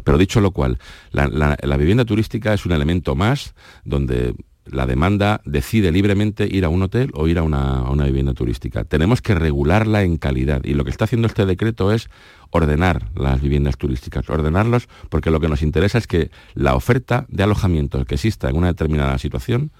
[0.04, 0.78] Pero dicho lo cual,
[1.12, 4.34] la vivienda turística es un elemento más donde
[4.66, 8.84] la demanda decide libremente ir a un hotel o ir a una, vivienda turística.
[8.84, 12.08] Tenemos que regularla en calidad y lo que está haciendo este decreto es
[12.50, 17.42] ordenar las viviendas turísticas, ordenarlos porque lo que nos interesa es que la oferta de
[17.42, 19.70] alojamiento que exista en una determinada situación,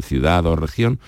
[0.00, 1.00] ciudad o región,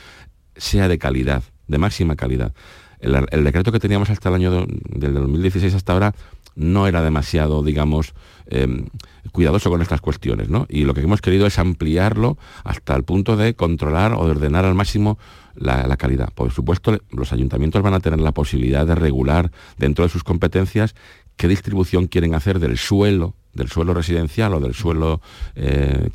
[0.57, 2.53] sea de calidad, de máxima calidad.
[3.01, 6.15] El, decreto que teníamos hasta el año del 2016 hasta ahora
[6.57, 8.15] no era demasiado, digamos,
[8.47, 8.87] em,
[9.33, 10.67] cuidadoso con estas cuestiones, ¿no?
[10.69, 14.65] Y lo que hemos querido es ampliarlo hasta el punto de controlar o de ordenar
[14.65, 15.19] al máximo
[15.55, 16.31] la, calidad.
[16.35, 20.95] Por supuesto, los ayuntamientos van a tener la posibilidad de regular dentro de sus competencias
[21.37, 25.21] qué distribución quieren hacer del suelo del suelo residencial o del suelo
[25.55, 26.09] eh,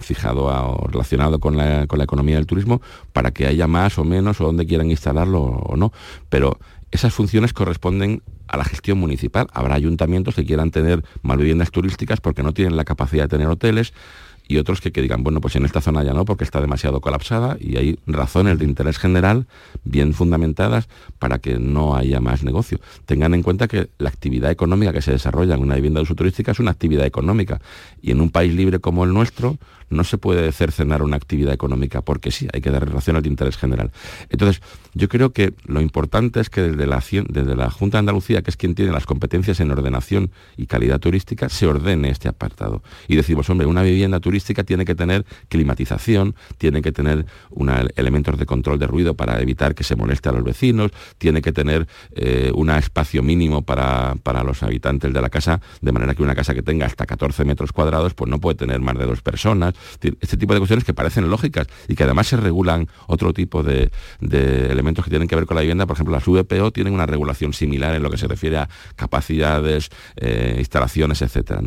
[0.00, 2.80] fijado o relacionado con la, con la economía del turismo
[3.12, 5.92] para que haya más o menos o donde quieran instalarlo o no.
[6.30, 6.58] Pero
[6.90, 9.46] esas funciones corresponden a la gestión municipal.
[9.52, 13.48] Habrá ayuntamientos que quieran tener más viviendas turísticas porque no tienen la capacidad de tener
[13.48, 13.92] hoteles
[14.50, 17.02] y otros que, que, digan, bueno, pues en esta zona ya no, porque está demasiado
[17.02, 19.46] colapsada y hay razones de interés general
[19.84, 22.80] bien fundamentadas para que no haya más negocio.
[23.04, 26.14] Tengan en cuenta que la actividad económica que se desarrolla en una vivienda de uso
[26.14, 27.60] turística es una actividad económica
[28.00, 29.58] y en un país libre como el nuestro
[29.90, 33.56] no se puede cercenar una actividad económica porque sí, hay que dar relación de interés
[33.56, 33.90] general.
[34.28, 34.62] Entonces,
[34.94, 38.50] yo creo que lo importante es que desde la, desde la Junta de Andalucía, que
[38.50, 42.82] es quien tiene las competencias en ordenación y calidad turística, se ordene este apartado.
[43.06, 47.26] Y decimos, hombre, una vivienda turística tiene que tener climatización, tiene que tener
[47.96, 51.52] elementos de control de ruido para evitar que se moleste a los vecinos, tiene que
[51.52, 56.22] tener eh, un espacio mínimo para, para los habitantes de la casa, de manera que
[56.22, 59.22] una casa que tenga hasta 14 metros cuadrados, pues no puede tener más de dos
[59.22, 59.74] personas,
[60.20, 63.90] este tipo de cuestiones que parecen lógicas y que además se regulan otro tipo de,
[64.20, 65.86] elementos que tienen que ver con la vivienda.
[65.86, 69.90] Por ejemplo, las VPO tienen una regulación similar en lo que se refiere a capacidades,
[70.16, 71.60] eh, instalaciones, etcétera.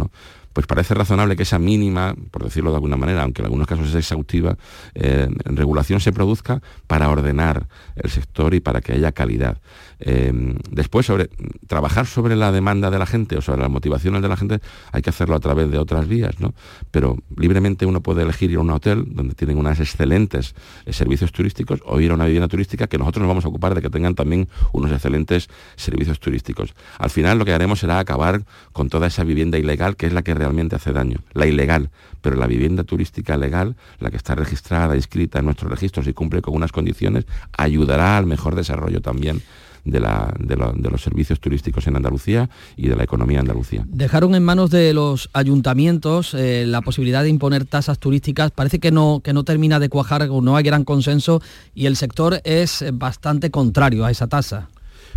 [0.53, 3.89] Pues parece razonable que esa mínima, por decirlo de alguna manera, aunque en algunos casos
[3.89, 4.57] es exhaustiva,
[4.95, 9.59] eh, regulación se produzca para ordenar el sector y para que haya calidad.
[9.99, 11.29] Em, después, sobre
[11.67, 14.59] trabajar sobre la demanda de la gente o sobre las motivaciones de la gente,
[14.91, 16.53] hay que hacerlo a través de otras vías, ¿no?
[16.89, 21.31] Pero libremente uno puede elegir ir a un hotel donde tienen unas excelentes eh, servicios
[21.31, 23.89] turísticos o ir a una vivienda turística que nosotros nos vamos a ocupar de que
[23.89, 26.73] tengan también unos excelentes servicios turísticos.
[26.97, 28.43] Al final lo que haremos será acabar
[28.73, 32.35] con toda esa vivienda ilegal que es la que realmente hace daño, la ilegal, pero
[32.35, 36.55] la vivienda turística legal, la que está registrada, inscrita en nuestros registros y cumple con
[36.55, 37.25] unas condiciones,
[37.55, 39.43] ayudará al mejor desarrollo también
[39.85, 43.85] de, los servicios turísticos en Andalucía y de la economía Andalucía.
[43.87, 48.51] Dejaron en manos de los ayuntamientos eh, la posibilidad de imponer tasas turísticas.
[48.51, 51.41] Parece que no, que no termina de cuajar, no hay gran consenso
[51.75, 54.69] y el sector es bastante contrario a esa tasa.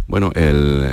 [0.07, 0.85] Bueno, el,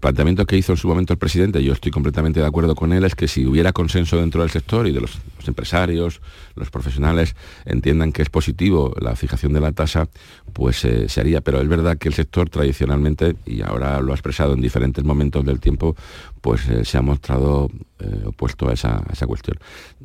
[0.00, 3.04] planteamiento que hizo en su momento el presidente, yo estoy completamente de acuerdo con él,
[3.04, 6.20] es que si hubiera consenso dentro del sector y de los, empresarios,
[6.54, 7.34] los profesionales
[7.64, 10.08] entiendan que es positivo la fijación de la tasa,
[10.52, 11.40] pues eh, se haría.
[11.40, 15.44] Pero es verdad que el sector tradicionalmente, y ahora lo ha expresado en diferentes momentos
[15.44, 15.96] del tiempo,
[16.40, 19.58] pues eh, se ha mostrado eh, opuesto a esa, cuestión.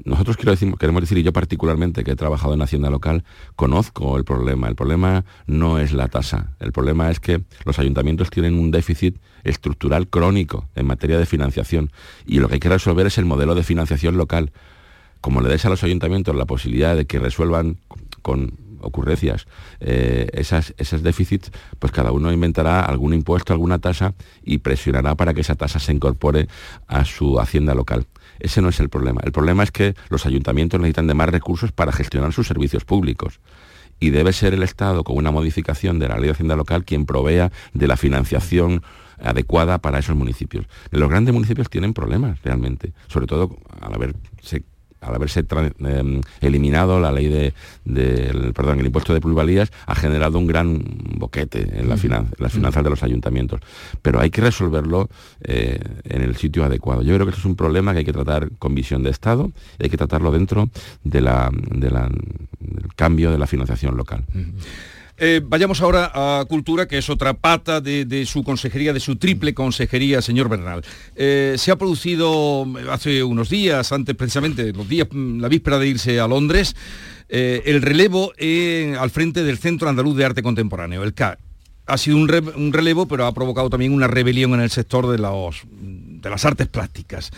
[0.03, 3.23] Nosotros quiero decir, queremos decir, y yo particularmente que he trabajado en Hacienda Local,
[3.55, 4.67] conozco el problema.
[4.67, 9.17] El problema no es la tasa, el problema es que los ayuntamientos tienen un déficit
[9.43, 11.91] estructural crónico en materia de financiación
[12.25, 14.51] y lo que hay que resolver es el modelo de financiación local.
[15.21, 17.77] Como le des a los ayuntamientos la posibilidad de que resuelvan
[18.21, 18.53] con
[18.85, 19.47] ocurrencias,
[19.79, 24.13] eh, esas, esos déficits, pues cada uno inventará algún impuesto, alguna tasa
[24.43, 26.47] y presionará para que esa tasa se incorpore
[26.87, 28.05] a su hacienda local.
[28.39, 29.21] Ese no es el problema.
[29.23, 33.39] El problema es que los ayuntamientos necesitan de más recursos para gestionar sus servicios públicos.
[33.99, 37.05] Y debe ser el Estado, con una modificación de la ley de hacienda local, quien
[37.05, 38.83] provea de la financiación
[39.21, 40.67] adecuada para esos municipios.
[40.91, 44.63] Los grandes municipios tienen problemas realmente, sobre todo al haberse
[45.05, 45.45] al haberse
[45.79, 47.53] em, eliminado la ley de,
[48.53, 50.81] perdón, el impuesto de plusvalías, ha generado un gran
[51.17, 51.95] boquete en, la
[52.37, 53.61] las finanzas de los ayuntamientos.
[54.01, 55.09] Pero hay que resolverlo
[55.41, 57.01] eh, en el sitio adecuado.
[57.01, 59.51] Yo creo que esto es un problema que hay que tratar con visión de Estado
[59.79, 60.69] y hay que tratarlo dentro
[61.03, 61.93] de la, del
[62.95, 64.25] cambio de la financiación local.
[65.17, 69.53] Eh, vayamos ahora a Cultura, que es otra pata de, su consejería, de su triple
[69.53, 70.83] consejería, señor Bernal.
[71.15, 75.87] Eh, se ha producido hace unos días, antes precisamente, los días, mm, la víspera de
[75.87, 76.75] irse a Londres,
[77.29, 78.33] eh, el relevo
[78.99, 81.39] al frente del Centro Andaluz de Arte Contemporáneo, el CAC.
[81.87, 82.27] Ha sido un,
[82.73, 87.31] relevo, pero ha provocado también una rebelión en el sector de, de las artes plásticas.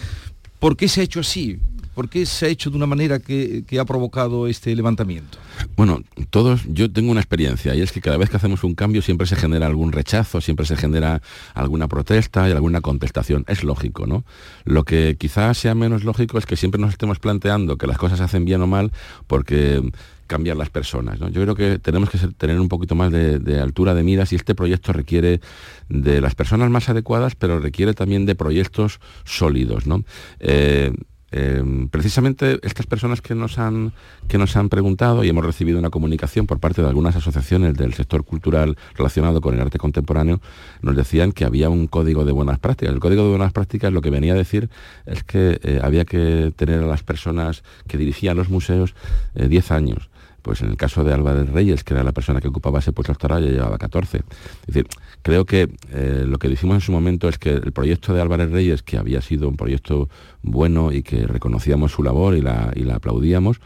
[0.59, 1.59] ¿Por qué se ha hecho así?
[1.97, 5.39] ¿Por qué se ha hecho de una manera que, ha provocado este levantamiento?
[5.75, 9.01] Bueno, todos, yo tengo una experiencia y es que cada vez que hacemos un cambio
[9.01, 11.23] siempre se genera algún rechazo, siempre se genera
[11.55, 13.45] alguna protesta y alguna contestación.
[13.47, 14.25] Es lógico, ¿no?
[14.63, 18.19] Lo que quizás sea menos lógico es que siempre nos estemos planteando que las cosas
[18.19, 18.91] se hacen bien o mal
[19.25, 19.81] porque
[20.27, 21.17] cambian las personas.
[21.17, 24.53] Yo creo que tenemos que tener un poquito más de, altura de miras y este
[24.53, 25.41] proyecto requiere
[25.89, 29.87] de las personas más adecuadas, pero requiere también de proyectos sólidos.
[29.87, 30.03] ¿no?
[30.39, 30.91] Eh,
[31.30, 33.91] Em, precisamente estas personas que nos, han,
[34.30, 37.93] que nos han preguntado y hemos recibido una comunicación por parte de algunas asociaciones del
[37.93, 40.39] sector cultural relacionado con el arte contemporáneo,
[40.82, 42.93] nos decían que había un código de buenas prácticas.
[42.93, 44.69] El código de buenas prácticas lo que venía a decir
[45.05, 48.95] es que eh, había que tener a las personas que dirigían los museos
[49.36, 50.09] 10 eh, años
[50.47, 53.11] pues en el caso de Álvarez Reyes, que era la persona que ocupaba ese puesto
[53.11, 54.19] doctoral, ya llevaba 14.
[54.19, 54.23] Es
[54.65, 54.87] decir,
[55.21, 58.49] creo que eh, lo que dijimos en su momento es que el proyecto de Álvarez
[58.49, 60.07] Reyes, que había sido un proyecto
[60.41, 63.59] bueno y que reconocíamos su labor y la, y la aplaudíamos,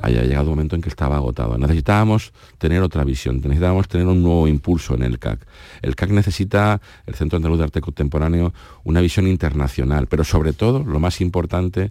[0.00, 1.58] haya llegado un momento en que estaba agotado.
[1.58, 5.44] Necesitábamos tener otra visión, necesitábamos tener un nuevo impulso en el CAC.
[5.82, 10.84] El CAC necesita, el Centro Andaluz de Arte Contemporáneo, una visión internacional, pero sobre todo,
[10.84, 11.90] lo más importante,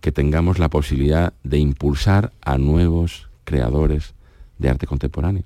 [0.00, 4.14] que tengamos la posibilidad de impulsar a nuevos creadores
[4.58, 5.44] de arte contemporáneo.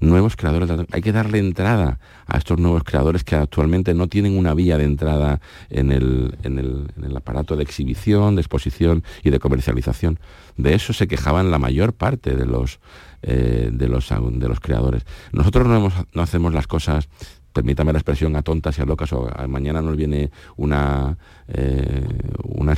[0.00, 0.86] Nuevos creadores de arte.
[0.92, 4.84] Hay que darle entrada a estos nuevos creadores que actualmente no tienen una vía de
[4.84, 10.18] entrada en el, en el, aparato de exhibición, de exposición y de comercialización.
[10.56, 12.80] De eso se quejaban la mayor parte de los,
[13.22, 15.04] eh, de los, de los creadores.
[15.32, 17.10] Nosotros no, no hacemos las cosas
[17.52, 21.16] permítame la expresión, a tontas y a locas, o mañana nos viene una,
[21.48, 22.06] eh,
[22.44, 22.76] una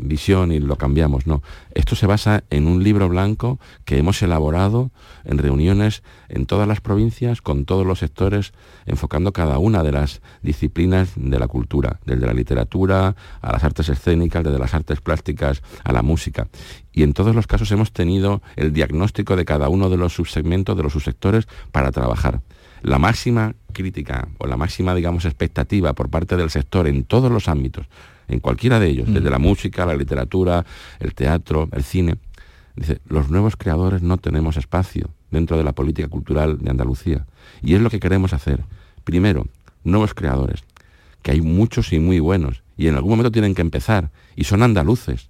[0.00, 1.26] visión y lo cambiamos.
[1.26, 1.42] No,
[1.74, 4.90] esto se basa en un libro blanco que hemos elaborado
[5.24, 8.52] en reuniones en todas las provincias, con todos los sectores,
[8.86, 13.88] enfocando cada una de las disciplinas de la cultura, desde la literatura a las artes
[13.88, 16.48] escénicas, desde las artes plásticas a la música.
[16.92, 20.76] Y en todos los casos hemos tenido el diagnóstico de cada uno de los subsegmentos,
[20.76, 22.40] de los subsectores, para trabajar.
[22.86, 27.48] La máxima crítica o la máxima, digamos, expectativa por parte del sector en todos los
[27.48, 27.88] ámbitos
[28.28, 30.64] en cualquiera de ellos, desde la música, la literatura,
[31.00, 32.18] el teatro, el cine.
[32.76, 37.26] Dice, los nuevos creadores no tenemos espacio dentro de la política cultural de Andalucía.
[37.60, 38.62] Y es lo que queremos hacer.
[39.02, 39.48] Primero,
[39.82, 40.62] nuevos creadores,
[41.22, 44.62] que hay muchos y muy buenos, y en algún momento tienen que empezar, y son
[44.62, 45.28] andaluces.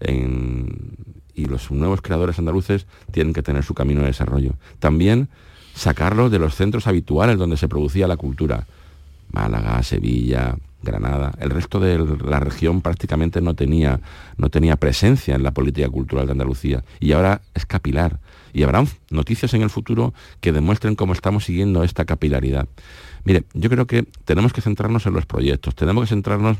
[0.00, 4.54] y los nuevos creadores andaluces tienen que tener su camino de desarrollo.
[4.78, 5.28] También
[5.76, 8.66] sacarlos de los centros habituales donde se producía la cultura.
[9.30, 11.32] Málaga, Sevilla, Granada.
[11.38, 14.00] El resto de la región prácticamente no tenía,
[14.38, 18.18] no tenía presencia en la política cultural de Andalucía y ahora es capilar.
[18.52, 22.66] Y habrá noticias en el futuro que demuestren cómo estamos siguiendo esta capilaridad.
[23.24, 26.58] Mire, yo creo que tenemos que centrarnos en los proyectos, tenemos que centrarnos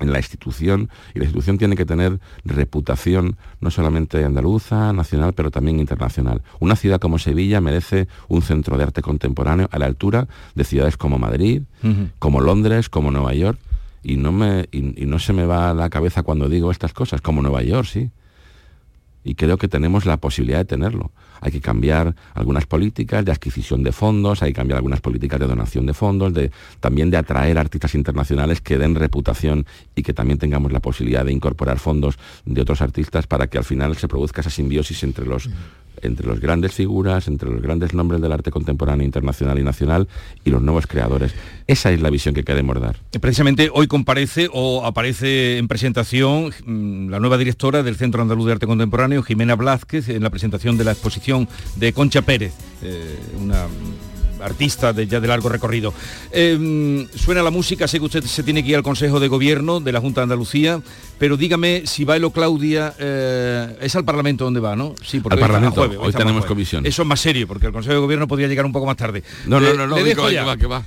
[0.00, 5.50] en la institución y la institución tiene que tener reputación no solamente andaluza, nacional, pero
[5.50, 6.42] también internacional.
[6.60, 10.96] Una ciudad como Sevilla merece un centro de arte contemporáneo a la altura de ciudades
[10.96, 11.62] como Madrid,
[12.18, 13.58] como Londres, como Nueva York.
[14.04, 17.20] Y no, me, y no se me va a la cabeza cuando digo estas cosas,
[17.20, 18.10] como Nueva York, sí.
[19.22, 21.12] Y creo que tenemos la posibilidad de tenerlo
[21.42, 25.46] hay que cambiar algunas políticas de adquisición de fondos, hay que cambiar algunas políticas de
[25.46, 29.66] donación de fondos, de, también de atraer artistas internacionales que den reputación
[29.96, 32.16] y que también tengamos la posibilidad de incorporar fondos
[32.46, 35.50] de otros artistas para que al final se produzca esa simbiosis entre los
[36.00, 40.08] entre las grandes figuras, entre los grandes nombres del arte contemporáneo internacional y nacional
[40.44, 41.34] y los nuevos creadores.
[41.66, 42.96] Esa es la visión que queremos dar.
[43.20, 48.52] Precisamente hoy comparece o aparece en presentación mm, la nueva directora del Centro Andaluz de
[48.52, 53.66] Arte Contemporáneo, Jimena Blázquez, en la presentación de la exposición de Concha Pérez, eh, una
[54.42, 55.94] artista de, ya de largo recorrido.
[56.30, 59.80] Em, suena la música, sé que usted se tiene que ir al Consejo de Gobierno
[59.80, 60.82] de la Junta de Andalucía,
[61.22, 64.96] pero dígame si Bailo Claudia eh, es al Parlamento donde va, ¿no?
[65.06, 66.84] Sí, porque al Parlamento, hoy, tenemos comisión.
[66.84, 69.22] Eso es más serio, porque el Consejo de Gobierno podría llegar un poco más tarde.
[69.46, 70.44] No, no, no, no, le, dejo ya,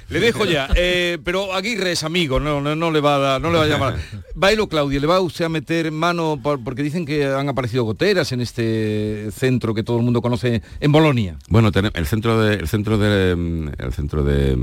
[0.09, 0.67] le dejo ya.
[0.75, 3.95] Eh, pero Aguirre es amigo, no, no, le va a no le va a llamar.
[4.35, 6.37] Bailo Claudia, ¿le va usted a meter mano?
[6.41, 10.91] porque dicen que han aparecido goteras en este centro que todo el mundo conoce en
[10.91, 11.37] Bolonia.
[11.47, 14.57] Bueno, el centro de, el centro de el centro de,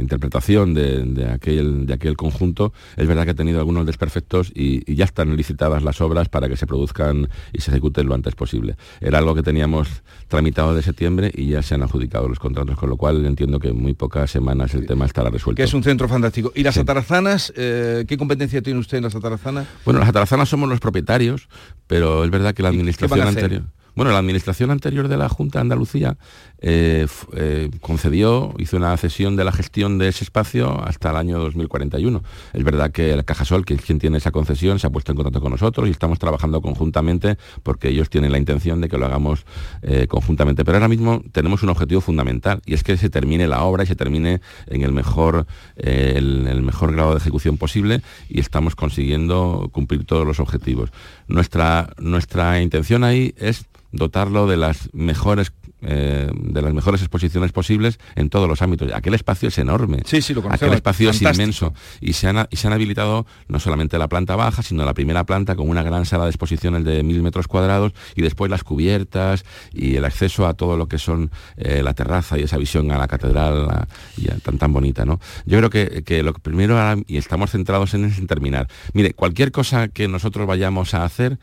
[0.00, 5.04] interpretación de, aquel, de aquel conjunto, es verdad que ha tenido algunos desperfectos y, ya
[5.04, 8.76] están licitadas las obras para que se produzcan y se ejecuten lo antes posible.
[9.00, 12.90] Era algo que teníamos tramitado de septiembre y ya se han adjudicado los contratos, con
[12.90, 15.56] lo cual entiendo que en muy pocas semanas el tema estará resuelto.
[15.56, 16.52] Que es un centro fantástico.
[16.54, 17.52] ¿Y las atarazanas?
[17.56, 19.66] Eh, ¿Qué competencia tiene usted en las atarazanas?
[19.84, 21.48] Bueno, las atarazanas somos los propietarios,
[21.86, 23.62] pero es verdad que la administración anterior...
[23.94, 26.16] Bueno, la administración anterior de la Junta de Andalucía
[26.62, 31.38] eh, eh, concedió, hizo una cesión de la gestión de ese espacio hasta el año
[31.38, 32.22] 2041.
[32.54, 35.16] Es verdad que el Cajasol, que es quien tiene esa concesión, se ha puesto en
[35.16, 39.04] contacto con nosotros y estamos trabajando conjuntamente porque ellos tienen la intención de que lo
[39.04, 39.44] hagamos
[39.82, 40.64] eh, conjuntamente.
[40.64, 43.86] Pero ahora mismo tenemos un objetivo fundamental y es que se termine la obra y
[43.86, 50.06] se termine en el mejor, el mejor grado de ejecución posible y estamos consiguiendo cumplir
[50.06, 50.90] todos los objetivos.
[51.28, 55.52] Nuestra, nuestra intención ahí es dotarlo de las mejores
[55.84, 58.92] eh, de las mejores exposiciones posibles en todos los ámbitos.
[58.94, 60.02] Aquel espacio es enorme.
[60.04, 61.74] Sí, sí, lo Aquel espacio es inmenso.
[62.00, 65.24] Y se, han, y se han habilitado no solamente la planta baja, sino la primera
[65.24, 69.44] planta con una gran sala de exposiciones de mil metros cuadrados y después las cubiertas
[69.72, 72.98] y el acceso a todo lo que son eh, la terraza y esa visión a
[72.98, 75.04] la catedral y tan tan bonita.
[75.04, 75.18] ¿no?
[75.46, 76.78] Yo creo que, que lo primero,
[77.08, 78.68] y estamos centrados en, es en terminar.
[78.92, 81.40] Mire, cualquier cosa que nosotros vayamos a hacer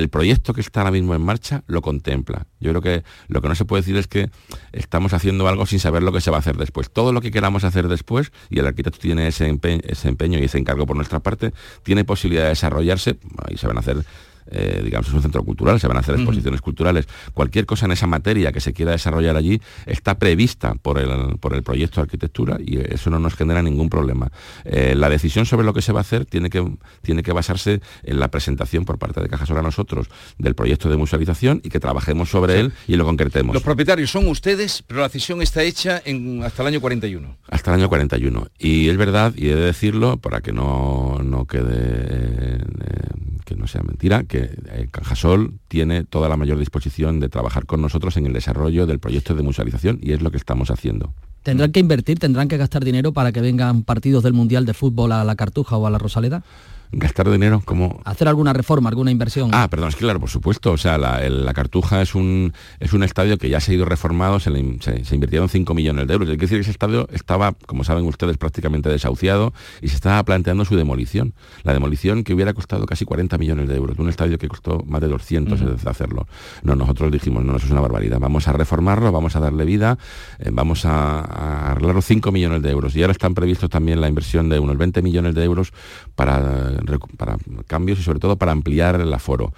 [0.00, 2.46] el proyecto que está ahora mismo en marcha lo contempla.
[2.58, 4.30] Yo creo que lo que no se puede decir es que
[4.72, 6.90] estamos haciendo algo sin saber lo que se va a hacer después.
[6.90, 10.86] Todo lo que queramos hacer después, y el arquitecto tiene ese empeño, y ese encargo
[10.86, 14.04] por nuestra parte, tiene posibilidad de desarrollarse, y se van a hacer
[14.50, 17.06] eh, digamos, es un centro cultural, se van a hacer exposiciones culturales.
[17.34, 21.54] Cualquier cosa en esa materia que se quiera desarrollar allí está prevista por el, por
[21.54, 24.30] el proyecto de arquitectura y eso no nos genera ningún problema.
[24.64, 26.66] Eh, la decisión sobre lo que se va a hacer tiene que,
[27.02, 30.96] tiene que basarse en la presentación por parte de Cajasol a nosotros del proyecto de
[30.96, 33.54] musealización y que trabajemos sobre él y lo concretemos.
[33.54, 37.36] Los propietarios son ustedes, pero la decisión está hecha en, hasta el año 41.
[37.48, 38.48] Hasta el año 41.
[38.58, 42.58] Y es verdad, y he de decirlo, para que no, no quede...
[42.60, 47.66] Eh, que no sea mentira, que eh, Cajasol tiene toda la mayor disposición de trabajar
[47.66, 51.12] con nosotros en el desarrollo del proyecto de musealización y es lo que estamos haciendo.
[51.42, 55.10] ¿Tendrán que invertir, tendrán que gastar dinero para que vengan partidos del Mundial de Fútbol
[55.10, 56.44] a la Cartuja o a la Rosaleda?
[56.92, 59.50] Gastar dinero como hacer alguna reforma alguna inversión.
[59.52, 63.02] Ah perdón es que claro por supuesto o sea la, cartuja es un es un
[63.02, 66.28] estadio que ya se ha ido reformado se, se, invirtieron 5 millones de euros.
[66.28, 70.64] Que decir que ese estadio estaba como saben ustedes prácticamente desahuciado y se estaba planteando
[70.64, 71.34] su demolición.
[71.62, 75.00] La demolición que hubiera costado casi 40 millones de euros un estadio que costó más
[75.00, 76.26] de 200 hacerlo.
[76.62, 79.98] No nosotros dijimos no eso es una barbaridad vamos a reformarlo vamos a darle vida
[80.38, 84.08] eh, vamos a, a arreglarlo 5 millones de euros y ahora están previstos también la
[84.08, 85.72] inversión de unos 20 millones de euros
[86.14, 86.79] para
[87.16, 89.52] para cambios y sobre todo para ampliar el aforo,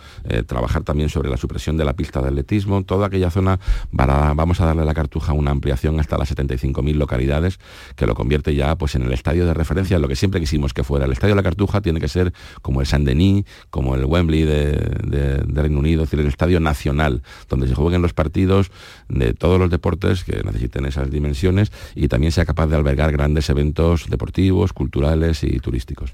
[0.47, 3.59] trabajar también sobre la supresión de la pista de atletismo, toda aquella zona
[3.91, 7.59] vamos a darle a la cartuja una ampliación hasta las 75.000 localidades
[7.97, 10.85] que lo convierte ya pues en el estadio de referencia, lo que siempre quisimos que
[10.85, 11.07] fuera.
[11.07, 15.43] El estadio de la cartuja tiene que ser como el Saint-Denis, como el Wembley de,
[15.47, 18.71] Reino Unido, es decir, el estadio nacional, donde se jueguen los partidos
[19.09, 23.49] de todos los deportes que necesiten esas dimensiones y también sea capaz de albergar grandes
[23.51, 26.13] eventos deportivos, culturales y turísticos.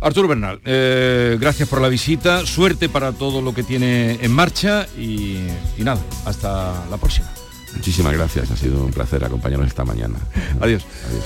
[0.00, 4.86] Arturo Bernal, eh, gracias por la visita, suerte para todo lo que tiene en marcha
[4.96, 5.38] y,
[5.76, 7.28] y nada, hasta la próxima.
[7.74, 10.18] Muchísimas gracias, ha sido un placer acompañarnos esta mañana.
[10.60, 10.84] Adiós.
[11.08, 11.24] Adiós.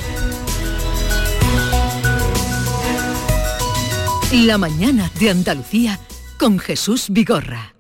[4.47, 5.99] La mañana de Andalucía
[6.39, 7.75] con Jesús Vigorra.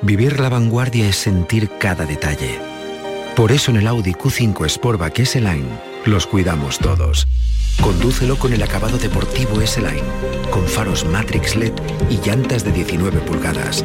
[0.00, 2.58] Vivir la vanguardia es sentir cada detalle.
[3.34, 7.26] Por eso en el Audi Q5 Sportback S-Line los cuidamos todos.
[7.80, 10.02] Condúcelo con el acabado deportivo S-Line,
[10.50, 11.72] con faros Matrix LED
[12.08, 13.84] y llantas de 19 pulgadas.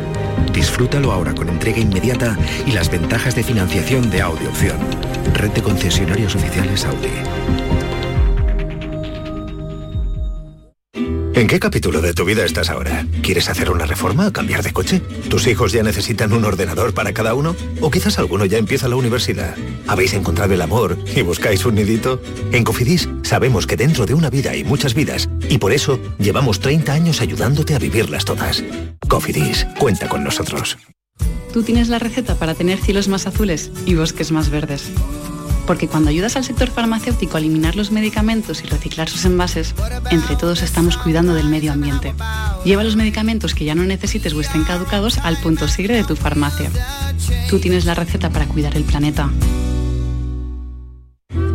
[0.53, 4.77] Disfrútalo ahora con entrega inmediata y las ventajas de financiación de Audi Opción.
[5.33, 7.40] Red de concesionarios oficiales Audi.
[11.33, 13.05] ¿En qué capítulo de tu vida estás ahora?
[13.21, 14.99] ¿Quieres hacer una reforma cambiar de coche?
[15.29, 17.55] ¿Tus hijos ya necesitan un ordenador para cada uno?
[17.79, 19.55] ¿O quizás alguno ya empieza la universidad?
[19.87, 22.21] ¿Habéis encontrado el amor y buscáis un nidito?
[22.51, 26.59] En Cofidis sabemos que dentro de una vida hay muchas vidas y por eso llevamos
[26.59, 28.61] 30 años ayudándote a vivirlas todas.
[29.07, 30.77] Cofidis, cuenta con nosotros.
[31.53, 34.91] Tú tienes la receta para tener cielos más azules y bosques más verdes
[35.71, 39.73] porque cuando ayudas al sector farmacéutico a eliminar los medicamentos y reciclar sus envases,
[40.09, 42.13] entre todos estamos cuidando del medio ambiente.
[42.65, 46.17] Lleva los medicamentos que ya no necesites o estén caducados al punto sigre de tu
[46.17, 46.69] farmacia.
[47.49, 49.31] Tú tienes la receta para cuidar el planeta.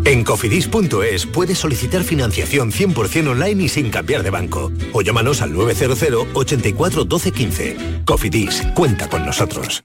[0.06, 4.72] En cofidis.es puedes solicitar financiación 100% online y sin cambiar de banco.
[4.94, 7.76] O llámanos al 900 84 12 15.
[8.06, 9.84] Cofidis, cuenta con nosotros.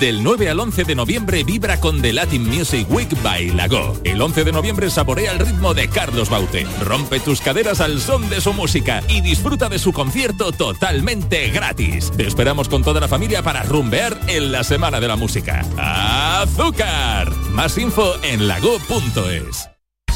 [0.00, 3.94] Del 9 al 11 de noviembre vibra con The Latin Music Week by Lago.
[4.04, 6.66] El 11 de noviembre saborea el ritmo de Carlos Baute.
[6.82, 12.10] Rompe tus caderas al son de su música y disfruta de su concierto totalmente gratis.
[12.16, 15.64] Te esperamos con toda la familia para rumbear en la Semana de la Música.
[15.76, 17.30] ¡Azúcar!
[17.50, 19.68] Más info en lago.es.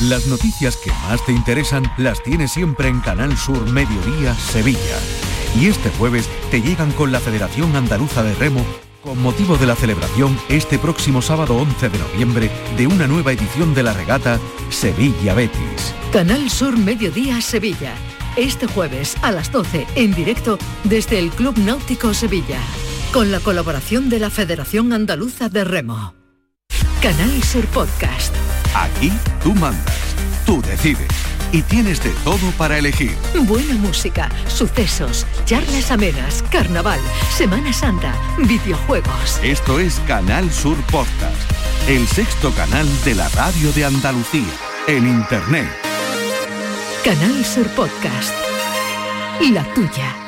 [0.03, 4.99] Las noticias que más te interesan las tienes siempre en Canal Sur Mediodía Sevilla.
[5.59, 8.65] Y este jueves te llegan con la Federación Andaluza de Remo
[9.09, 13.73] con motivo de la celebración este próximo sábado 11 de noviembre de una nueva edición
[13.73, 14.39] de la regata
[14.69, 15.95] Sevilla Betis.
[16.13, 17.95] Canal Sur Mediodía Sevilla.
[18.37, 22.61] Este jueves a las 12 en directo desde el Club Náutico Sevilla.
[23.11, 26.13] Con la colaboración de la Federación Andaluza de Remo.
[27.01, 28.35] Canal Sur Podcast.
[28.75, 29.11] Aquí
[29.43, 33.17] tú mandas, tú decides y tienes de todo para elegir.
[33.43, 37.01] Buena música, sucesos, charlas amenas, carnaval,
[37.37, 39.41] Semana Santa, videojuegos.
[39.43, 44.53] Esto es Canal Sur Podcast, el sexto canal de la radio de Andalucía,
[44.87, 45.69] en Internet.
[47.05, 48.35] Canal Sur Podcast.
[49.41, 50.28] La tuya.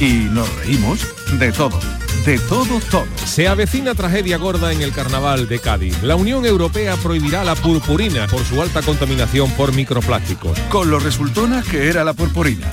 [0.00, 1.06] y nos reímos
[1.38, 1.78] de todo
[2.24, 3.06] de todo, todo.
[3.24, 6.02] Se avecina tragedia gorda en el carnaval de Cádiz.
[6.02, 10.58] La Unión Europea prohibirá la purpurina por su alta contaminación por microplásticos.
[10.68, 12.70] Con lo resultona que era la purpurina.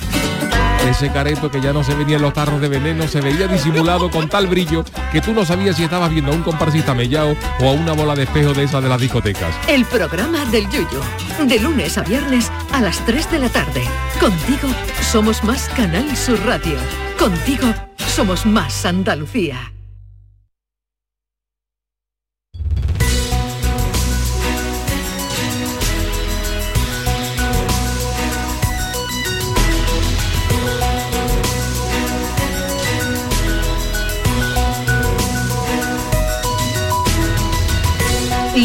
[0.88, 4.10] Ese careto que ya no se veía en los tarros de veneno se veía disimulado
[4.10, 7.68] con tal brillo que tú no sabías si estabas viendo a un comparsista mellao o
[7.68, 9.54] a una bola de espejo de esas de las discotecas.
[9.68, 11.02] El programa del Yuyo.
[11.46, 13.82] De lunes a viernes a las 3 de la tarde.
[14.18, 14.68] Contigo
[15.02, 16.78] somos más Canal Sur Radio.
[17.18, 17.66] Contigo
[17.98, 19.77] somos más Andalucía.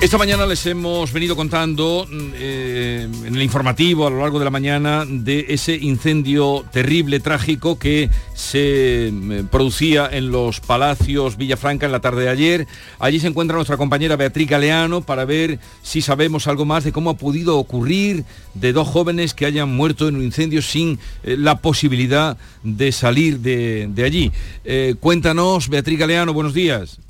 [0.00, 4.44] Esta mañana les hemos venido contando mm, eh, en el informativo a lo largo de
[4.44, 11.86] la mañana de ese incendio terrible, trágico que se mm, producía en los Palacios Villafranca
[11.86, 12.66] en la tarde de ayer.
[13.00, 17.10] Allí se encuentra nuestra compañera Beatriz Galeano para ver si sabemos algo más de cómo
[17.10, 18.24] ha podido ocurrir
[18.54, 23.40] de dos jóvenes que hayan muerto en un incendio sin eh, la posibilidad de salir
[23.40, 24.30] de, allí.
[24.64, 27.00] Eh, cuéntanos, Beatriz Galeano, buenos días.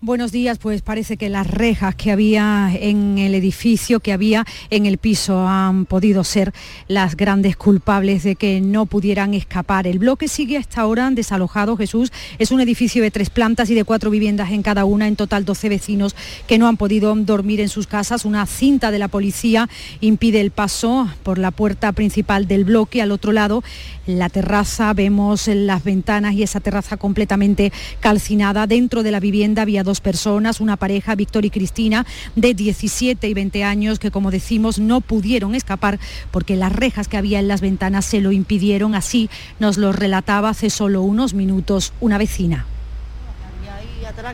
[0.00, 4.86] Buenos días, pues parece que las rejas que había en el edificio, que había en
[4.86, 6.52] el piso, han podido ser
[6.86, 9.88] las grandes culpables de que no pudieran escapar.
[9.88, 12.12] El bloque sigue hasta ahora desalojado, Jesús.
[12.38, 15.44] Es un edificio de tres plantas y de cuatro viviendas en cada una, en total
[15.44, 16.14] 12 vecinos
[16.46, 18.24] que no han podido dormir en sus casas.
[18.24, 19.68] Una cinta de la policía
[20.00, 23.02] impide el paso por la puerta principal del bloque.
[23.02, 23.64] Al otro lado,
[24.08, 28.66] la terraza, vemos las ventanas y esa terraza completamente calcinada.
[28.66, 33.34] Dentro de la vivienda había dos personas, una pareja, Víctor y Cristina, de 17 y
[33.34, 36.00] 20 años, que como decimos no pudieron escapar
[36.30, 38.94] porque las rejas que había en las ventanas se lo impidieron.
[38.94, 39.28] Así
[39.60, 42.66] nos lo relataba hace solo unos minutos una vecina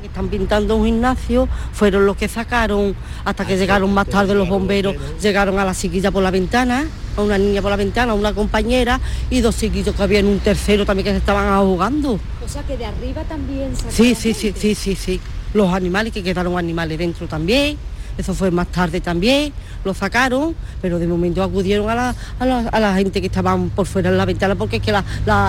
[0.01, 2.95] que están pintando un gimnasio, fueron los que sacaron,
[3.25, 7.21] hasta que llegaron más tarde los bomberos, llegaron a la chiquilla por la ventana, a
[7.21, 9.01] una niña por la ventana, a una compañera
[9.31, 12.21] y dos chiquitos que había en un tercero también que se estaban ahogando.
[12.45, 15.21] O sea que de arriba también sacaron Sí, sí, sí, sí, sí, sí
[15.55, 17.77] los animales, que quedaron animales dentro también,
[18.19, 19.53] eso fue más tarde también,
[19.85, 24.25] lo sacaron, pero de momento acudieron a la, gente que estaban por fuera de la
[24.25, 24.93] ventana porque es que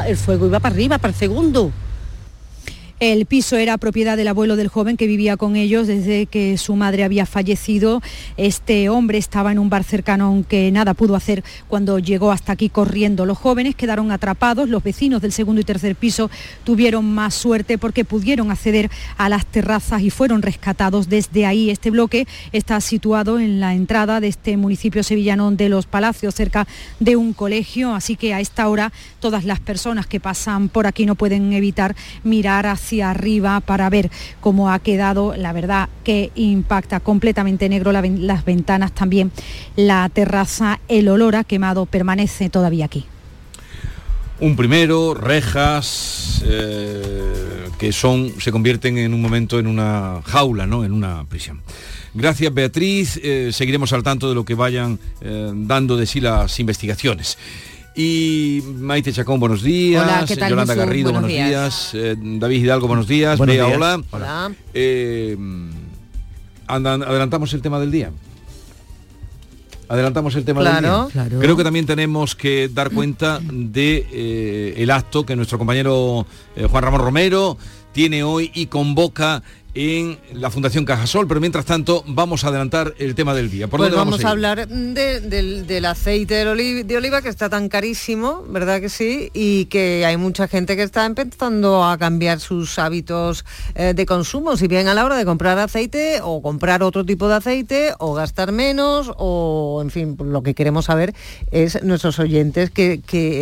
[0.07, 1.71] el fuego iba para arriba, para el segundo.
[3.01, 6.77] El piso era propiedad del abuelo del joven que vivía con ellos desde que su
[6.77, 8.01] madre había fallecido.
[8.37, 12.69] Este hombre estaba en un bar cercano aunque nada pudo hacer cuando llegó hasta aquí
[12.69, 13.25] corriendo.
[13.25, 16.31] Los jóvenes quedaron atrapados, los vecinos del segundo y tercer piso
[16.63, 21.71] tuvieron más suerte porque pudieron acceder a las terrazas y fueron rescatados desde ahí.
[21.71, 26.65] Este bloque está situado en la entrada de este municipio sevillano de Los Palacios, cerca
[27.01, 31.05] de un colegio, así que a esta hora todas las personas que pasan por aquí
[31.05, 31.93] no pueden evitar
[32.23, 34.11] mirar hacia hacia arriba para ver
[34.41, 35.35] cómo ha quedado.
[35.35, 39.31] La verdad que impacta completamente negro las ventanas también,
[39.75, 43.05] la terraza, el olor a quemado permanece todavía aquí.
[44.39, 50.83] Un primero, rejas, eh, que son, se convierten en un momento en una jaula, ¿no?
[50.83, 51.61] En una prisión.
[52.13, 56.59] Gracias Beatriz, eh, seguiremos al tanto de lo que vayan eh, dando de sí las
[56.59, 57.37] investigaciones.
[57.95, 60.03] Y Maite Chacón, buenos días.
[60.03, 61.91] Hola, ¿qué tal, Yolanda Garrido, buenos, días.
[61.93, 63.39] Eh, David Hidalgo, buenos días.
[63.39, 64.03] Bea, hola.
[64.11, 64.51] Hola.
[64.73, 65.37] Eh,
[66.67, 68.11] adelantamos el tema del día.
[69.87, 71.07] Adelantamos el tema del día.
[71.09, 71.39] Claro.
[71.39, 76.25] Creo que también tenemos que dar cuenta de eh, el acto que nuestro compañero
[76.69, 77.57] Juan Ramón Romero
[77.93, 79.41] tiene hoy y convoca
[79.75, 83.67] en la Fundación Cajasol, pero mientras tanto vamos a adelantar el tema del día.
[83.67, 88.87] ¿Por pues vamos, a, hablar del, aceite de oliva, que está tan carísimo, ¿verdad que
[88.87, 89.29] sí?
[89.33, 93.43] Y que hay mucha gente que está empezando a cambiar sus hábitos
[93.75, 97.27] eh, de consumo, si bien a la hora de comprar aceite o comprar otro tipo
[97.27, 101.13] de aceite o gastar menos o, en fin, lo que queremos saber
[101.51, 103.01] es nuestros oyentes qué,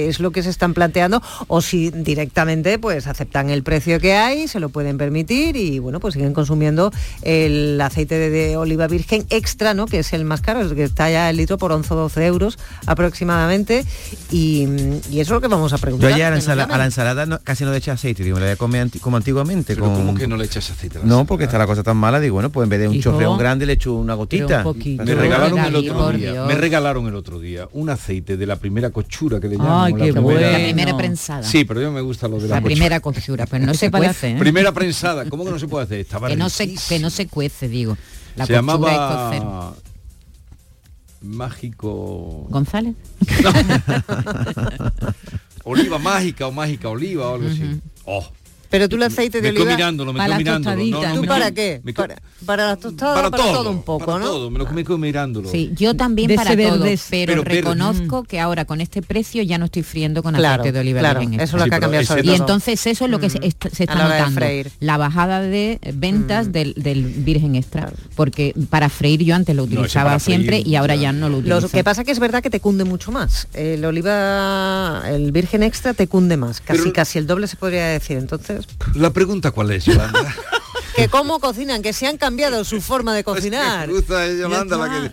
[0.09, 4.47] es lo que se están planteando o si directamente pues aceptan el precio que hay,
[4.47, 9.73] se lo pueden permitir y bueno, pues siguen consumiendo el aceite de, oliva virgen extra,
[9.73, 9.85] ¿no?
[9.85, 12.57] que es el más caro, que está ya el litro por 11 o 12 euros
[12.85, 13.85] aproximadamente.
[14.31, 16.11] Y, eso es lo que vamos a preguntar.
[16.11, 19.75] Yo ya a la, ensalada casi no le eché aceite, digo, le come como antiguamente.
[19.75, 19.93] Con...
[19.93, 20.99] ¿Cómo que no le echas aceite?
[21.03, 23.37] no, porque está la cosa tan mala, digo, bueno, pues en vez de un chorreón
[23.37, 24.63] grande le echo una gotita.
[24.63, 28.91] me regalaron el otro día, me regalaron el otro día un aceite de la primera
[28.91, 29.85] cochura que le llaman.
[29.85, 31.43] Ay, qué la, primera, la primera prensada.
[31.43, 34.07] Sí, pero yo me gusta lo de la, la primera cochura, pero no se puede
[34.07, 34.37] hacer.
[34.37, 36.05] Primera prensada, ¿cómo que no se puede hacer?
[36.27, 37.97] Que no se que no se cuece, digo.
[38.35, 39.73] La se llamaba
[41.21, 42.95] mágico González.
[45.63, 47.79] oliva mágica o mágica oliva o algo así.
[48.05, 48.27] Oh,
[48.73, 50.83] pero tú el aceite de oliva mirándolo, me para mirándolo.
[50.83, 51.79] No, ¿Tú para qué?
[52.43, 54.25] para, las tostadas, para, todo, un poco, para ¿no?
[54.25, 55.47] todo, me lo comí mirándolo.
[55.47, 59.83] Sí, yo también para todo, pero, reconozco que ahora con este precio ya no estoy
[59.83, 63.05] friendo con aceite de oliva claro, Eso es lo que ha cambiado Y entonces eso
[63.05, 64.41] es lo que se, está, notando.
[64.79, 66.51] La bajada de ventas mm.
[66.51, 67.91] del, virgen extra.
[68.15, 71.61] Porque para freír yo antes lo utilizaba siempre y ahora ya no lo utilizo.
[71.61, 73.47] Lo que pasa que es verdad que te cunde mucho más.
[73.53, 76.59] El oliva, el virgen extra te cunde más.
[76.59, 78.17] Casi casi el doble se podría decir.
[78.17, 78.62] Entonces
[78.95, 80.35] la pregunta cuál es, Yolanda.
[80.95, 83.89] que cómo cocinan, que se han cambiado su forma de cocinar.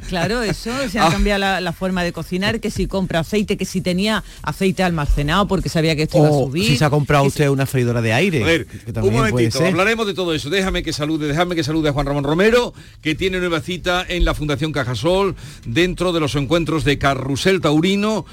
[0.09, 3.80] Claro, eso, se ha cambiado la, forma de cocinar, que si compra aceite, que si
[3.80, 6.66] tenía aceite almacenado porque sabía que esto iba a subir.
[6.66, 8.42] si se ha comprado usted una freidora de aire.
[8.42, 8.66] A ver,
[9.03, 10.51] un momentito, hablaremos de todo eso.
[10.51, 14.24] Déjame que salude, déjame que salude a Juan Ramón Romero, que tiene nueva cita en
[14.24, 18.26] la Fundación Cajasol, dentro de los encuentros de Carrusel Taurino,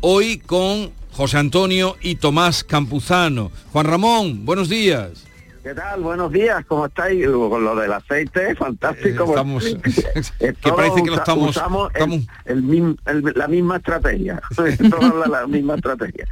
[0.00, 3.52] hoy con José Antonio y Tomás Campuzano.
[3.72, 5.24] Juan Ramón, buenos días.
[5.62, 6.02] ¿Qué tal?
[6.02, 7.24] Buenos días, ¿cómo estáis?
[7.28, 9.24] Con lo del aceite, fantástico.
[9.24, 9.64] Eh, estamos,
[10.40, 11.50] que parece que lo estamos...
[11.50, 11.92] Usamos
[12.44, 16.26] la misma estrategia, la, la, misma estrategia.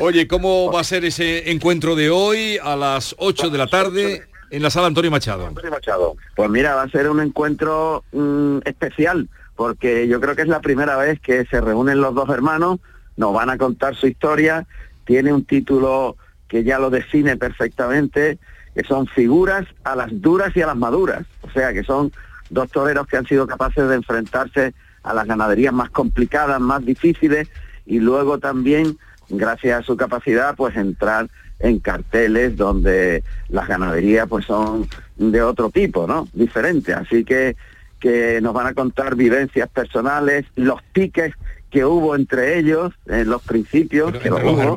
[0.00, 4.26] Oye, ¿cómo va a ser ese encuentro de hoy a las 8 de la tarde
[4.50, 5.46] en la sala Antonio Machado?
[5.46, 6.16] Antonio Machado.
[6.34, 10.60] Pues mira, va a ser un encuentro mm, especial, porque yo creo que es la
[10.60, 12.80] primera vez que se reúnen los dos hermanos,
[13.16, 14.66] nos van a contar su historia,
[15.04, 16.16] tiene un título
[16.48, 18.38] que ya lo define perfectamente,
[18.74, 22.12] que son figuras a las duras y a las maduras, o sea, que son
[22.50, 27.48] dos toreros que han sido capaces de enfrentarse a las ganaderías más complicadas, más difíciles,
[27.86, 28.98] y luego también,
[29.28, 35.70] gracias a su capacidad, pues entrar en carteles donde las ganaderías pues son de otro
[35.70, 36.28] tipo, ¿no?
[36.32, 36.92] Diferente.
[36.92, 37.56] Así que,
[38.00, 41.34] que nos van a contar vivencias personales, los piques
[41.72, 44.12] que hubo entre ellos, en los principios.
[44.12, 44.28] que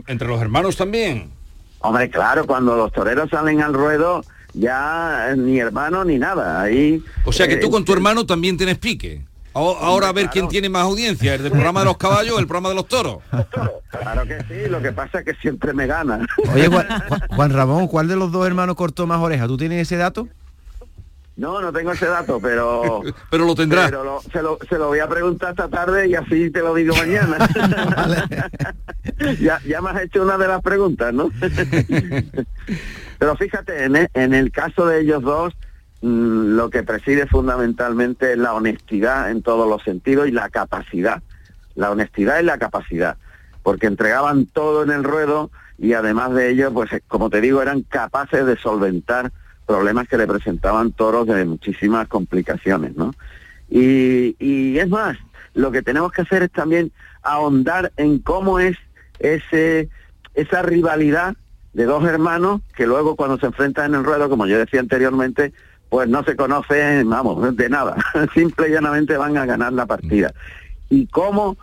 [0.07, 1.29] entre los hermanos también.
[1.79, 4.23] Hombre, claro, cuando los toreros salen al ruedo,
[4.53, 6.61] ya ni hermano ni nada.
[6.61, 7.03] Ahí.
[7.25, 9.23] O sea que tú con tu eh, hermano también tienes pique.
[9.53, 12.45] Ahora a ver quién tiene más audiencia, el del programa de los caballos o el
[12.47, 13.19] programa de los toros.
[13.89, 16.27] Claro que sí, lo que pasa es que siempre me gana.
[16.53, 16.67] Oye,
[17.29, 19.47] Juan, Ramón, ¿cuál de los dos hermanos cortó más oreja?
[19.47, 20.27] ¿Tú tienes ese dato?
[21.37, 23.01] No, no tengo ese dato, pero...
[23.29, 23.85] pero lo tendrá.
[23.85, 26.95] Pero se, lo, se, lo, voy a preguntar esta tarde y así te lo digo
[26.95, 27.37] mañana.
[29.41, 31.29] ya, ya me has hecho una de las preguntas, ¿no?
[33.19, 35.53] pero fíjate, en el, en el caso de ellos dos,
[36.01, 41.21] mm, lo que preside fundamentalmente es la honestidad en todos los sentidos y la capacidad.
[41.75, 43.17] La honestidad y la capacidad.
[43.61, 47.81] Porque entregaban todo en el ruedo y además de ello, pues como te digo, eran
[47.81, 49.33] capaces de solventar
[49.65, 53.13] problemas que le presentaban toros de muchísimas complicaciones, ¿no?
[53.69, 55.17] Y, y es más,
[55.53, 56.91] lo que tenemos que hacer es también
[57.23, 58.77] ahondar en cómo es
[59.19, 59.89] ese,
[60.33, 61.35] esa rivalidad
[61.73, 65.53] de dos hermanos que luego cuando se enfrentan en el ruedo, como yo decía anteriormente,
[65.89, 67.95] pues no se conocen, vamos, de nada,
[68.33, 70.33] simple y llanamente van a ganar la partida.
[70.89, 71.57] Y cómo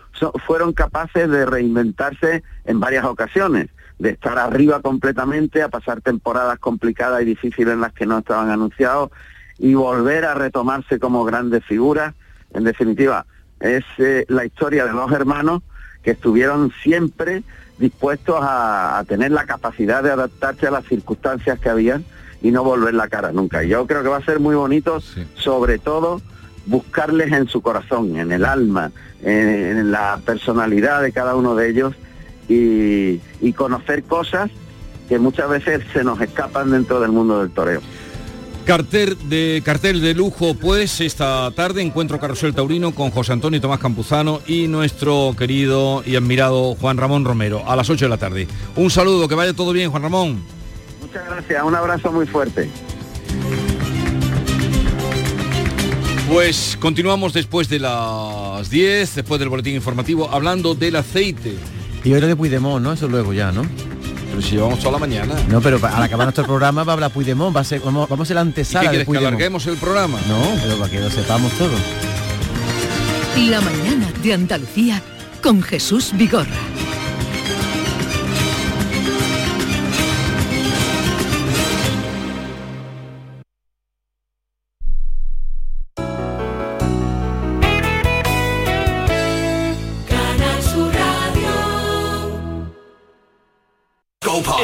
[0.46, 3.68] fueron capaces de reinventarse en varias ocasiones
[4.02, 8.50] de estar arriba completamente, a pasar temporadas complicadas y difíciles en las que no estaban
[8.50, 9.12] anunciados
[9.60, 12.12] y volver a retomarse como grandes figuras.
[12.52, 13.26] En definitiva,
[13.60, 15.62] es eh, la historia de dos hermanos
[16.02, 17.44] que estuvieron siempre
[17.78, 22.04] dispuestos a, tener la capacidad de adaptarse a las circunstancias que habían
[22.42, 23.62] y no volver la cara nunca.
[23.62, 24.98] yo creo que va a ser muy bonito,
[25.36, 26.20] sobre todo,
[26.66, 28.90] buscarles en su corazón, en el alma,
[29.22, 31.94] en la personalidad de cada uno de ellos
[32.52, 34.50] y, conocer cosas
[35.08, 37.80] que muchas veces se nos escapan dentro del mundo del toreo.
[38.64, 43.80] Cartel de, cartel de lujo, pues, esta tarde encuentro Carrusel Taurino con José Antonio Tomás
[43.80, 48.46] Campuzano y nuestro querido y admirado Juan Ramón Romero a las 8 de la tarde.
[48.76, 50.42] Un saludo, que vaya todo bien, Juan Ramón.
[51.00, 52.70] Muchas gracias, un abrazo muy fuerte.
[56.32, 61.56] Pues continuamos después de las 10, después del boletín informativo, hablando del aceite.
[62.04, 62.92] Y hoy lo de Puigdemont, ¿no?
[62.92, 63.62] Eso luego ya, ¿no?
[64.30, 65.34] Pero si llevamos toda la mañana.
[65.48, 68.26] No, pero al acabar nuestro programa va a hablar Puigdemont, va a ser, vamos, vamos
[68.26, 70.18] a ser la antesala ¿Y qué que alarguemos el programa?
[70.28, 71.74] No, pero para que lo sepamos todo.
[73.36, 75.02] La mañana de Andalucía
[75.42, 76.56] con Jesús Vigorra.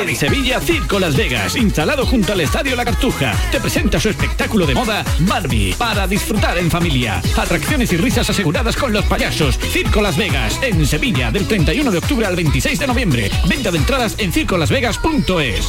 [0.01, 4.67] En Sevilla, Circo Las Vegas, instalado junto al Estadio La Cartuja, te presenta su espectáculo
[4.67, 7.23] de moda Barbie, para disfrutar en familia.
[7.37, 9.59] Atracciones y risas aseguradas con los payasos.
[9.59, 13.31] Circo Las Vegas, en Sevilla, del 31 de octubre al 26 de noviembre.
[13.49, 15.69] Venta de entradas en circolasvegas.es.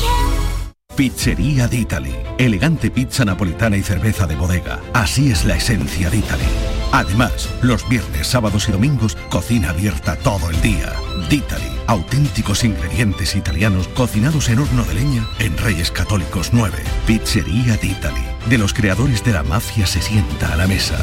[0.96, 2.16] Pizzería de Italy.
[2.38, 4.80] Elegante pizza napolitana y cerveza de bodega.
[4.94, 6.79] Así es la esencia de Italy.
[6.92, 10.94] Además, los viernes, sábados y domingos, cocina abierta todo el día.
[11.30, 16.78] D'Italy, auténticos ingredientes italianos cocinados en horno de leña en Reyes Católicos 9.
[17.06, 18.26] Pizzería D'Italy.
[18.50, 20.98] De los creadores de la mafia se sienta a la mesa.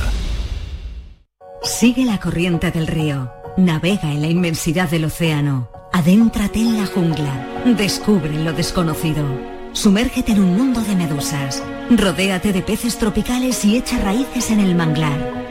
[1.62, 3.32] Sigue la corriente del río.
[3.56, 5.70] Navega en la inmensidad del océano.
[5.92, 7.62] Adéntrate en la jungla.
[7.64, 9.24] Descubre lo desconocido.
[9.72, 11.62] Sumérgete en un mundo de medusas.
[11.90, 15.45] Rodéate de peces tropicales y echa raíces en el manglar.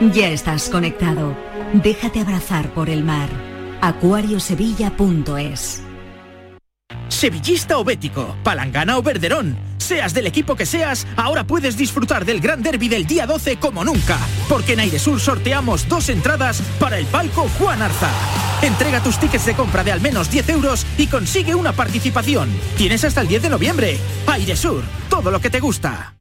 [0.00, 1.34] Ya estás conectado.
[1.72, 3.28] Déjate abrazar por el mar.
[3.80, 5.82] acuariosevilla.es
[7.08, 9.56] Sevillista o bético, palangana o verderón.
[9.78, 13.84] Seas del equipo que seas, ahora puedes disfrutar del gran derby del día 12 como
[13.84, 14.18] nunca.
[14.48, 18.10] Porque en Airesur sorteamos dos entradas para el palco Juan Arza.
[18.62, 22.50] Entrega tus tickets de compra de al menos 10 euros y consigue una participación.
[22.76, 23.98] Tienes hasta el 10 de noviembre.
[24.26, 26.15] Airesur, todo lo que te gusta.